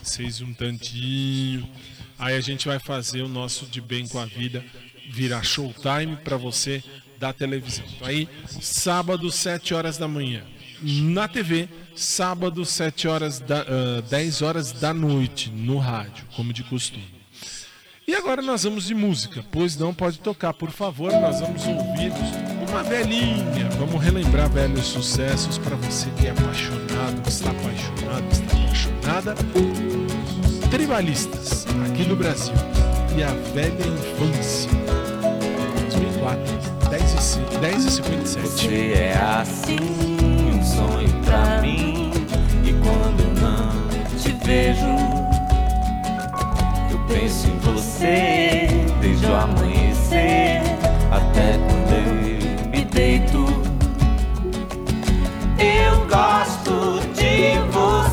[0.03, 1.69] 6 e um tantinho.
[2.17, 4.63] Aí a gente vai fazer o nosso De Bem com a Vida
[5.09, 6.83] virar showtime para você
[7.19, 7.85] da televisão.
[8.01, 8.27] Aí,
[8.59, 10.43] sábado, 7 horas da manhã
[10.83, 16.63] na TV, sábado, 7 horas da, uh, 10 horas da noite, no rádio, como de
[16.63, 17.13] costume.
[18.05, 22.11] E agora nós vamos de música, pois não pode tocar, por favor, nós vamos ouvir
[22.69, 23.69] uma velhinha.
[23.77, 29.35] Vamos relembrar velhos sucessos para você que é apaixonado, que está apaixonado, que está apaixonada.
[30.69, 32.53] Tribalistas, aqui no Brasil.
[33.15, 34.71] E a velha infância.
[35.81, 36.43] 2004,
[36.89, 38.41] 10h57.
[38.41, 40.32] Você é assim
[40.75, 42.11] sonho pra mim.
[42.63, 43.71] E quando não
[44.17, 44.95] te vejo,
[46.91, 48.67] eu penso em você
[49.01, 50.61] desde o amanhecer
[51.11, 53.45] até quando eu me deito.
[55.59, 58.12] Eu gosto de você.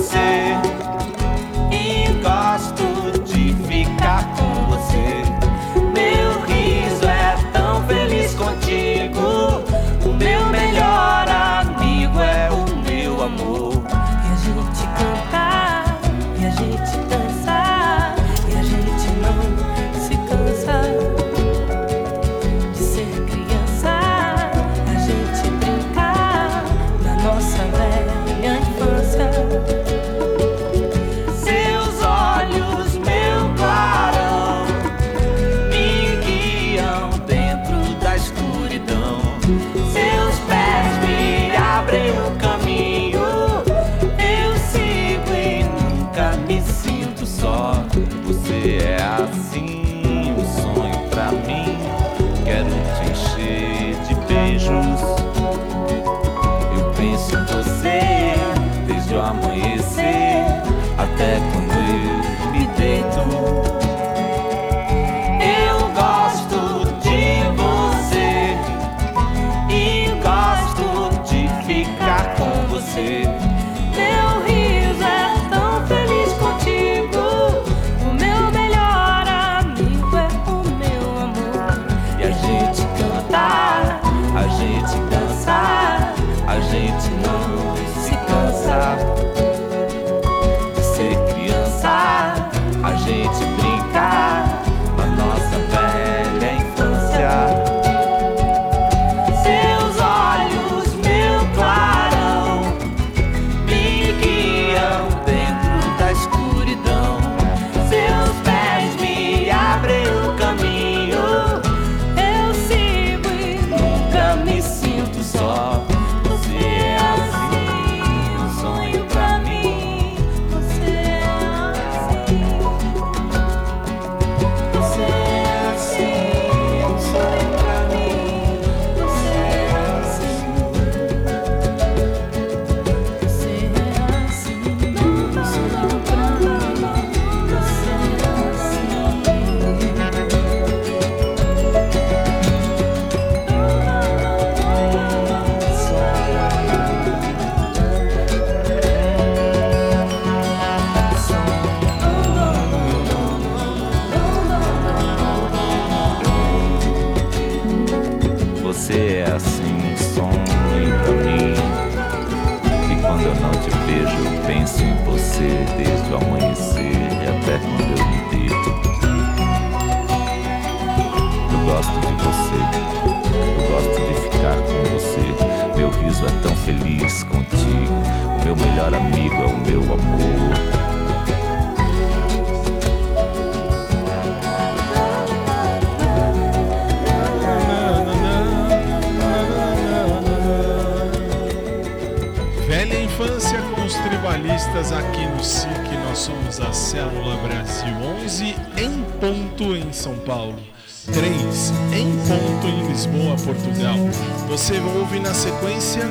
[205.15, 206.03] e na sequência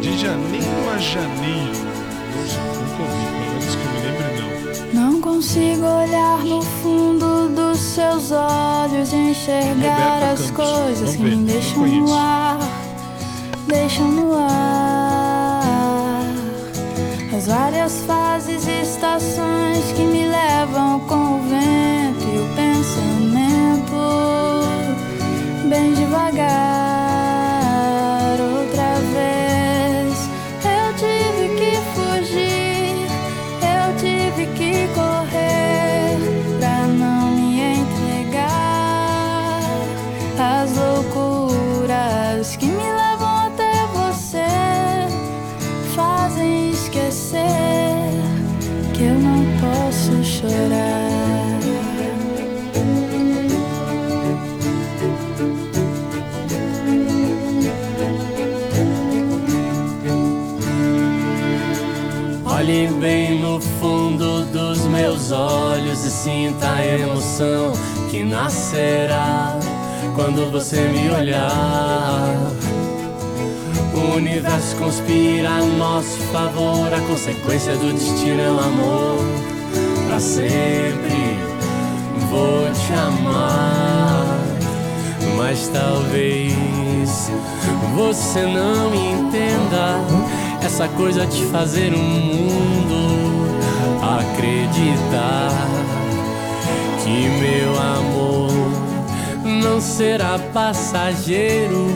[0.00, 1.86] de janeiro a janeiro.
[2.34, 4.28] Nunca ouvi, pelo menos que me lembre,
[4.94, 5.12] não.
[5.12, 10.70] Não consigo olhar no fundo dos seus olhos e enxergar Roberta as Campos.
[10.70, 11.36] coisas Vamos que ver.
[11.36, 12.58] me deixam no ar.
[13.66, 15.16] Deixam no ar
[17.36, 23.96] as várias fases e estações que me levam com o vento e o pensamento
[25.68, 26.75] bem devagar.
[42.46, 44.46] Coisas que me levam até você
[45.96, 47.40] fazem esquecer
[48.94, 51.56] que eu não posso chorar.
[62.44, 67.72] Olhe bem no fundo dos meus olhos e sinta a emoção
[68.10, 69.58] que nascerá
[70.16, 72.34] quando você me olhar.
[73.94, 79.18] O universo conspira a nosso favor, a consequência do destino é o amor.
[80.08, 81.36] Pra sempre
[82.30, 84.38] vou te amar,
[85.36, 87.30] mas talvez
[87.94, 90.00] você não entenda
[90.64, 93.46] essa coisa de fazer um mundo
[94.02, 95.50] acreditar
[97.04, 98.55] que meu amor
[99.66, 101.88] não será passageiro.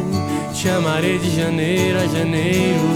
[0.52, 2.88] Te amarei de janeiro a janeiro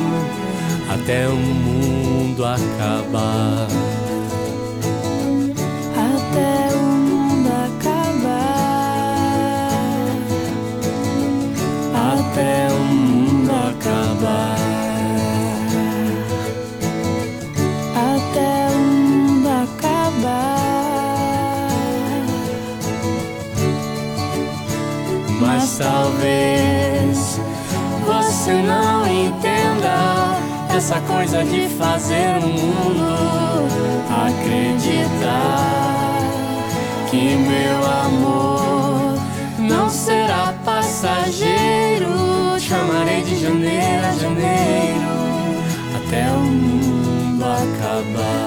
[0.92, 3.68] até o mundo acabar.
[5.96, 8.24] Até o mundo acabar.
[12.12, 14.63] Até o mundo acabar.
[25.78, 27.40] Talvez
[28.06, 30.36] você não entenda
[30.74, 33.64] essa coisa de fazer o mundo
[34.26, 35.84] acreditar
[37.10, 39.18] que meu amor
[39.58, 42.14] não será passageiro.
[42.58, 45.08] Te amarei de janeiro a janeiro
[45.96, 48.43] até o mundo acabar.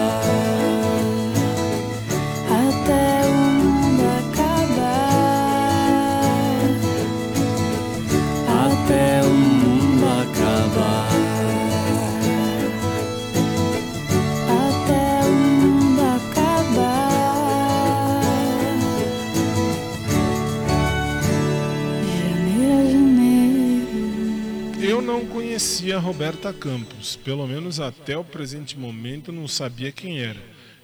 [25.57, 30.39] Conhecia Roberta Campos, pelo menos até o presente momento não sabia quem era.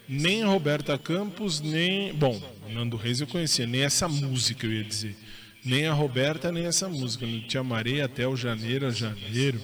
[0.09, 2.11] Nem Roberta Campos, nem.
[2.11, 5.15] Bom, Nando Reis eu conhecia, nem essa música eu ia dizer.
[5.63, 7.23] Nem a Roberta, nem essa música.
[7.23, 9.61] Eu te amarei até o janeiro a janeiro,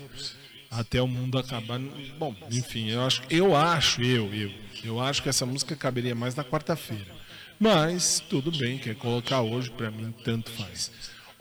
[0.69, 1.79] até o mundo acabar.
[2.19, 4.51] Bom, enfim, eu acho, eu acho, eu, eu,
[4.83, 7.17] eu acho que essa música caberia mais na quarta-feira.
[7.59, 10.91] Mas tudo bem, quer colocar hoje, pra mim tanto faz.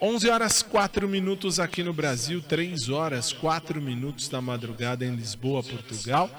[0.01, 5.63] 11 horas 4 minutos aqui no Brasil, 3 horas 4 minutos da madrugada em Lisboa,
[5.63, 6.31] Portugal.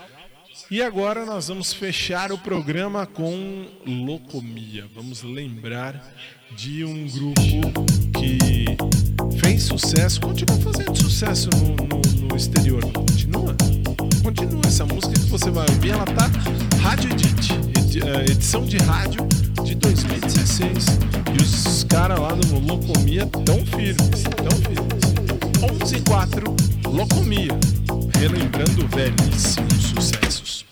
[0.71, 4.85] E agora nós vamos fechar o programa com Locomia.
[4.95, 6.01] Vamos lembrar
[6.55, 7.85] de um grupo
[8.17, 8.65] que
[9.39, 12.81] fez sucesso, continua fazendo sucesso no, no- no exterior.
[12.93, 13.55] Continua?
[14.23, 14.61] Continua.
[14.67, 16.27] Essa música que você vai ouvir, ela tá
[16.81, 19.27] Rádio Edit, edi- eh, edição de rádio
[19.63, 20.85] de 2016.
[21.33, 25.83] E os caras lá no Locomia tão firmes, tão firmes.
[25.83, 26.55] 11 e 4,
[26.85, 27.57] Locomia.
[28.17, 30.68] Relembrando velhíssimos sucessos.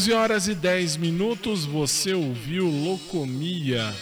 [0.00, 3.94] 11 horas e 10 minutos, você ouviu Locomia.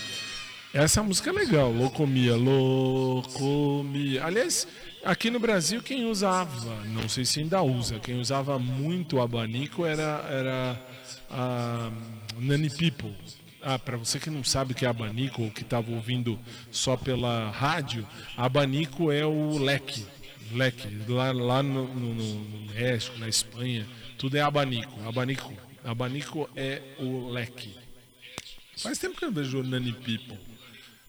[0.72, 4.24] Essa música é legal, Locomia, Locomia.
[4.24, 4.68] Aliás,
[5.04, 10.24] aqui no Brasil quem usava, não sei se ainda usa, quem usava muito abanico era,
[10.30, 10.80] era
[11.28, 11.90] a
[12.38, 13.12] Nani People.
[13.60, 16.38] Ah, para você que não sabe o que é abanico ou que estava ouvindo
[16.70, 18.06] só pela rádio,
[18.36, 20.06] abanico é o leque.
[20.52, 20.86] Leque.
[21.08, 23.84] Lá, lá no, no- no México, na Espanha,
[24.16, 24.92] tudo é abanico.
[25.04, 25.52] Abanico.
[25.84, 27.76] Abanico é o leque.
[28.76, 30.38] Faz tempo que eu não vejo Nani People.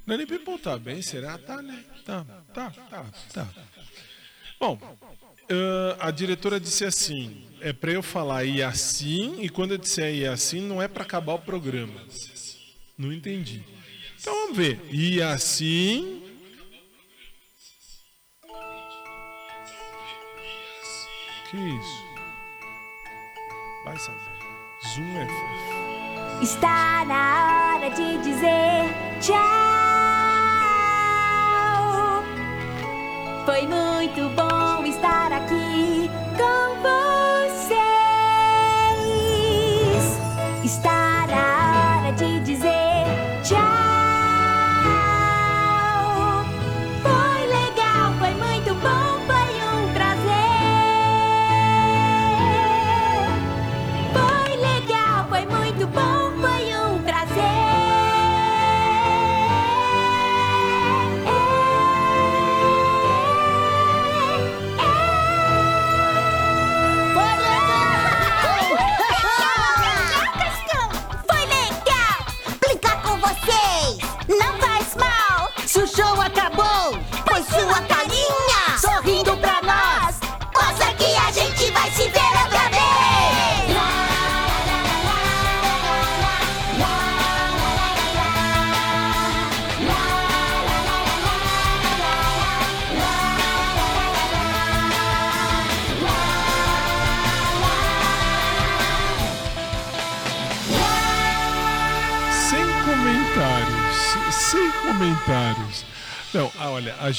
[0.05, 1.37] Nani People tá bem, será?
[1.37, 1.83] Tá, né?
[2.05, 3.47] Tá, tá, tá, tá.
[4.59, 4.79] Bom,
[5.49, 10.13] ah, a diretora disse assim: é pra eu falar e assim, e quando eu disser
[10.13, 11.99] e assim, não é pra acabar o programa.
[12.97, 13.63] Não entendi.
[14.19, 14.79] Então vamos ver.
[14.91, 16.23] E assim.
[21.49, 22.03] Que isso?
[23.83, 24.28] Vai saber.
[24.98, 25.28] É.
[26.41, 28.90] Está na hora de dizer
[29.22, 29.38] tchau.
[33.45, 37.78] Foi muito bom estar aqui com vocês.
[40.64, 42.48] Está na hora de dizer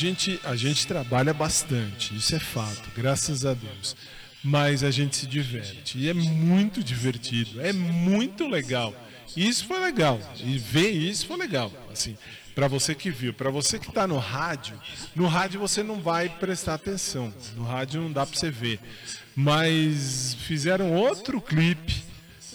[0.00, 3.94] gente, a gente trabalha bastante, isso é fato, graças a Deus.
[4.42, 5.98] Mas a gente se diverte.
[5.98, 8.94] E é muito divertido, é muito legal.
[9.36, 10.18] Isso foi legal.
[10.42, 11.70] E ver isso foi legal.
[11.92, 12.16] Assim,
[12.54, 14.80] para você que viu, para você que está no rádio,
[15.14, 17.32] no rádio você não vai prestar atenção.
[17.54, 18.80] No rádio não dá para você ver.
[19.36, 22.02] Mas fizeram outro clipe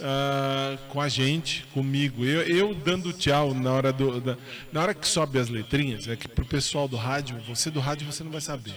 [0.02, 2.24] ah, com a gente, comigo.
[2.26, 4.38] Eu, eu dando tchau na hora do, da-
[4.72, 8.06] na hora que sobe as letrinhas, é que pro pessoal do rádio, você do rádio
[8.12, 8.74] você não vai saber.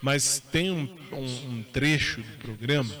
[0.00, 2.92] Mas tem um, um- um trecho do programa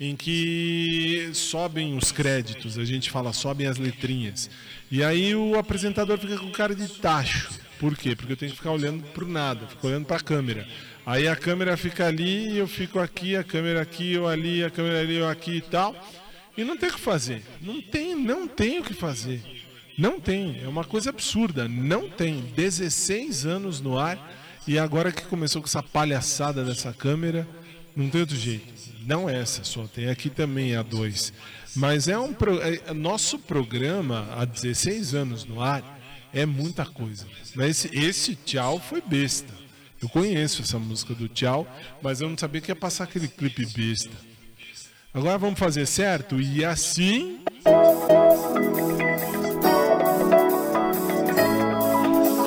[0.00, 4.50] em que sobem os créditos, a gente fala sobem as letrinhas.
[4.90, 7.48] E aí o apresentador fica com cara de tacho.
[7.78, 8.14] Por quê?
[8.16, 10.66] Porque eu tenho que ficar olhando pro nada, fico olhando para a câmera.
[11.04, 15.00] Aí a câmera fica ali, eu fico aqui, a câmera aqui, eu ali, a câmera
[15.00, 15.94] ali, eu aqui e tal.
[16.56, 17.42] E não tem o que fazer.
[17.60, 19.42] Não tem, não tem o que fazer.
[19.98, 20.60] Não tem.
[20.62, 21.68] É uma coisa absurda.
[21.68, 22.40] Não tem.
[22.56, 24.18] 16 anos no ar
[24.66, 27.46] e agora que começou com essa palhaçada dessa câmera,
[27.94, 28.66] não tem outro jeito.
[29.06, 31.32] Não é essa só, tem aqui também a 2.
[31.76, 36.00] Mas é um pro- é- nosso programa há 16 anos no ar
[36.34, 37.24] é muita coisa.
[37.54, 39.52] Mas esse, esse tchau foi besta.
[40.02, 41.66] Eu conheço essa música do tchau,
[42.02, 44.10] mas eu não sabia que ia passar aquele clipe besta.
[45.16, 46.38] Agora vamos fazer certo?
[46.38, 47.40] E assim.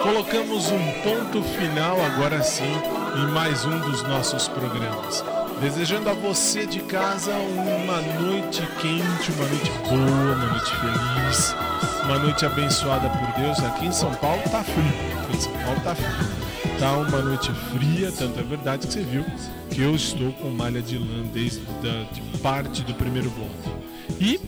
[0.03, 2.71] Colocamos um ponto final agora sim
[3.17, 5.25] em mais um dos nossos programas.
[5.59, 11.55] Desejando a você de casa uma noite quente, uma noite boa, uma noite feliz,
[12.03, 13.57] uma noite abençoada por Deus.
[13.63, 15.23] Aqui em São Paulo tá frio.
[15.23, 16.48] Aqui em São Paulo tá frio.
[16.79, 19.25] Tá uma noite fria, tanto é verdade que você viu
[19.69, 23.81] que eu estou com malha de lã desde da, de parte do primeiro bloco.
[24.17, 24.39] E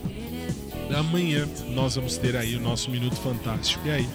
[0.96, 3.86] amanhã nós vamos ter aí o nosso Minuto Fantástico.
[3.86, 4.10] E aí?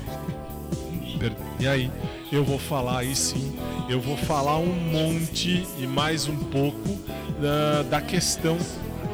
[1.61, 1.91] E aí,
[2.33, 3.55] eu vou falar aí sim,
[3.87, 6.99] eu vou falar um monte e mais um pouco
[7.39, 8.57] da, da questão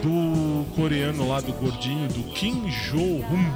[0.01, 3.51] do coreano lá, do gordinho, do Kim Jo-hun.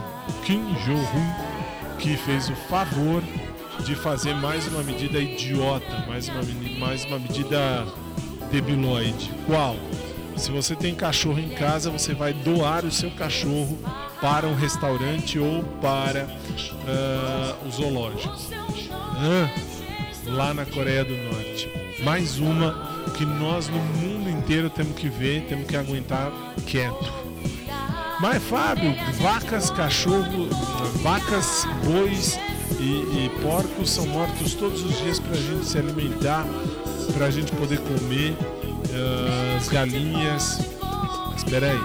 [0.44, 3.23] Kim Jo-hun, que fez o favor
[3.85, 6.40] de fazer mais uma medida idiota, mais uma,
[6.78, 7.86] mais uma medida
[8.51, 9.31] debiloide.
[9.47, 9.77] Qual?
[10.36, 13.78] Se você tem cachorro em casa, você vai doar o seu cachorro
[14.20, 16.28] para um restaurante ou para
[16.86, 18.35] ah, o zoológico.
[20.27, 21.69] Lá na Coreia do Norte.
[22.03, 26.31] Mais uma que nós no mundo inteiro temos que ver, temos que aguentar
[26.66, 27.12] quieto.
[28.20, 30.48] Mas Fábio, vacas, cachorro,
[31.03, 32.39] vacas, bois
[32.79, 36.47] e, e porcos são mortos todos os dias para a gente se alimentar,
[37.15, 38.37] para a gente poder comer,
[38.95, 40.61] ah, as galinhas.
[41.37, 41.81] Espera aí,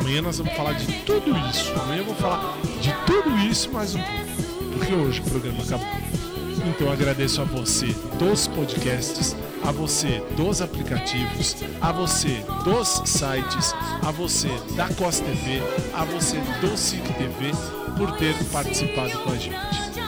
[0.00, 1.72] amanhã nós vamos falar de tudo isso.
[1.80, 6.31] Amanhã eu vou falar de tudo isso mais um pouco, porque hoje o programa acabou.
[6.64, 7.86] Então agradeço a você
[8.18, 15.60] dos podcasts, a você dos aplicativos, a você dos sites, a você da COS TV,
[15.92, 17.50] a você do SIC TV
[17.96, 19.56] por ter participado com a gente.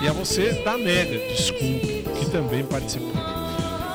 [0.02, 3.12] E a você da Mega, desculpe, que também participou.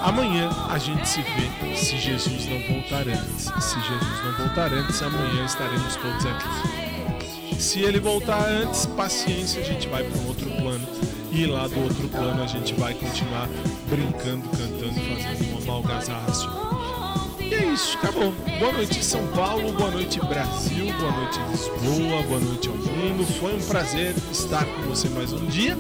[0.02, 3.46] Amanhã a gente se vê se Jesus não voltar antes.
[3.64, 7.60] Se Jesus não voltar antes, amanhã estaremos todos aqui.
[7.62, 10.88] Se ele voltar antes, paciência, a gente vai para um outro plano.
[11.32, 13.48] E lá do outro plano a gente vai continuar
[13.88, 17.38] brincando, cantando, fazendo uma algazarra só.
[17.40, 18.34] E é isso, acabou.
[18.60, 23.26] Boa noite São Paulo, boa noite Brasil, boa noite Lisboa, boa noite ao mundo.
[23.40, 25.78] Foi um prazer estar com você mais um dia.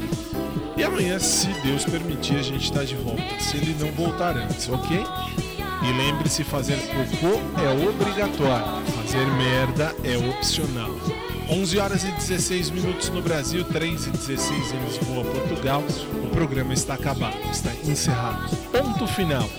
[0.78, 3.40] E amanhã, se Deus permitir, a gente está de volta.
[3.40, 5.04] Se ele não voltar antes, ok?
[5.82, 10.92] E lembre-se, fazer cocô é obrigatório, fazer merda é opcional.
[11.50, 15.84] 11 horas e 16 minutos no Brasil, 3 e 16 em Lisboa, Portugal.
[16.24, 18.56] O programa está acabado, está encerrado.
[18.72, 19.50] Ponto final.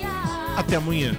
[0.56, 1.18] Até amanhã.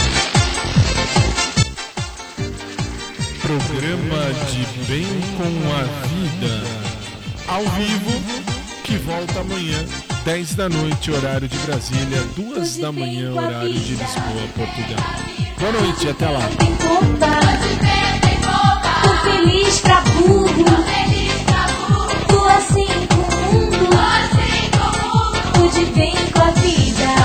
[4.91, 5.05] Vem
[5.37, 5.43] com
[5.73, 6.51] a vida,
[7.47, 8.11] ao vivo,
[8.83, 9.85] que volta amanhã,
[10.25, 14.99] 10 da noite, horário de Brasília, 2 da manhã, horário de Lisboa, Portugal.
[15.57, 16.41] Boa noite, até lá.
[19.23, 20.65] Feliz pra burro,
[22.27, 23.95] tô assim com o mundo, tô
[25.69, 27.20] assim de bem com a vida.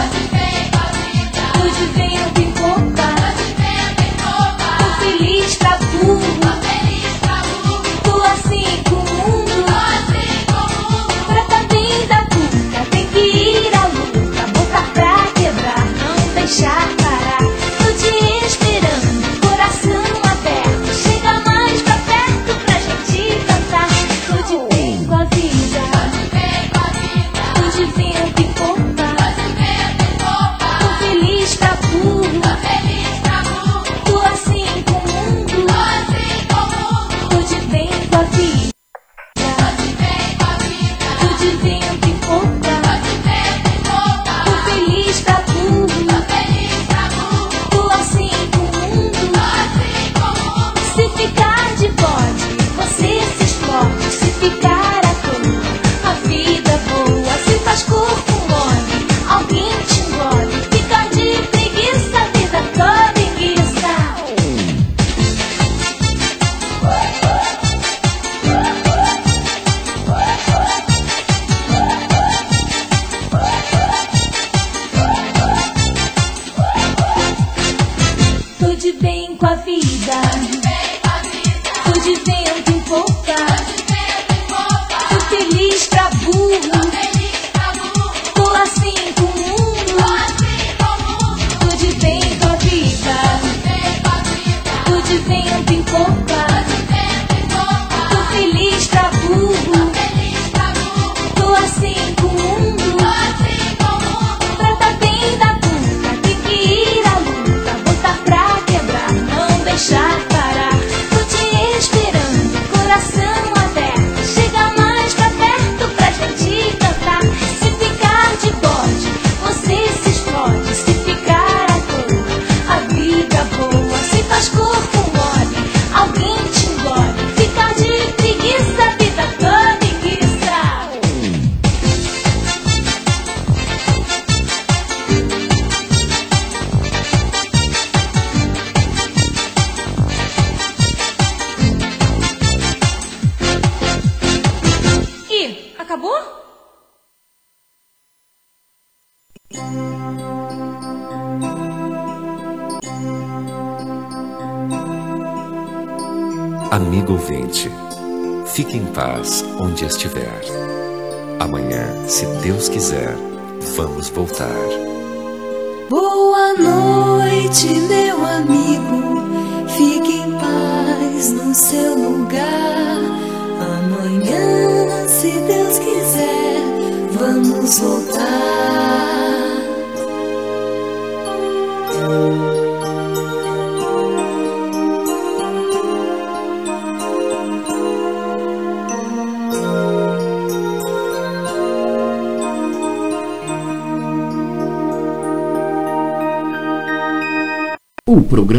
[54.47, 54.76] significa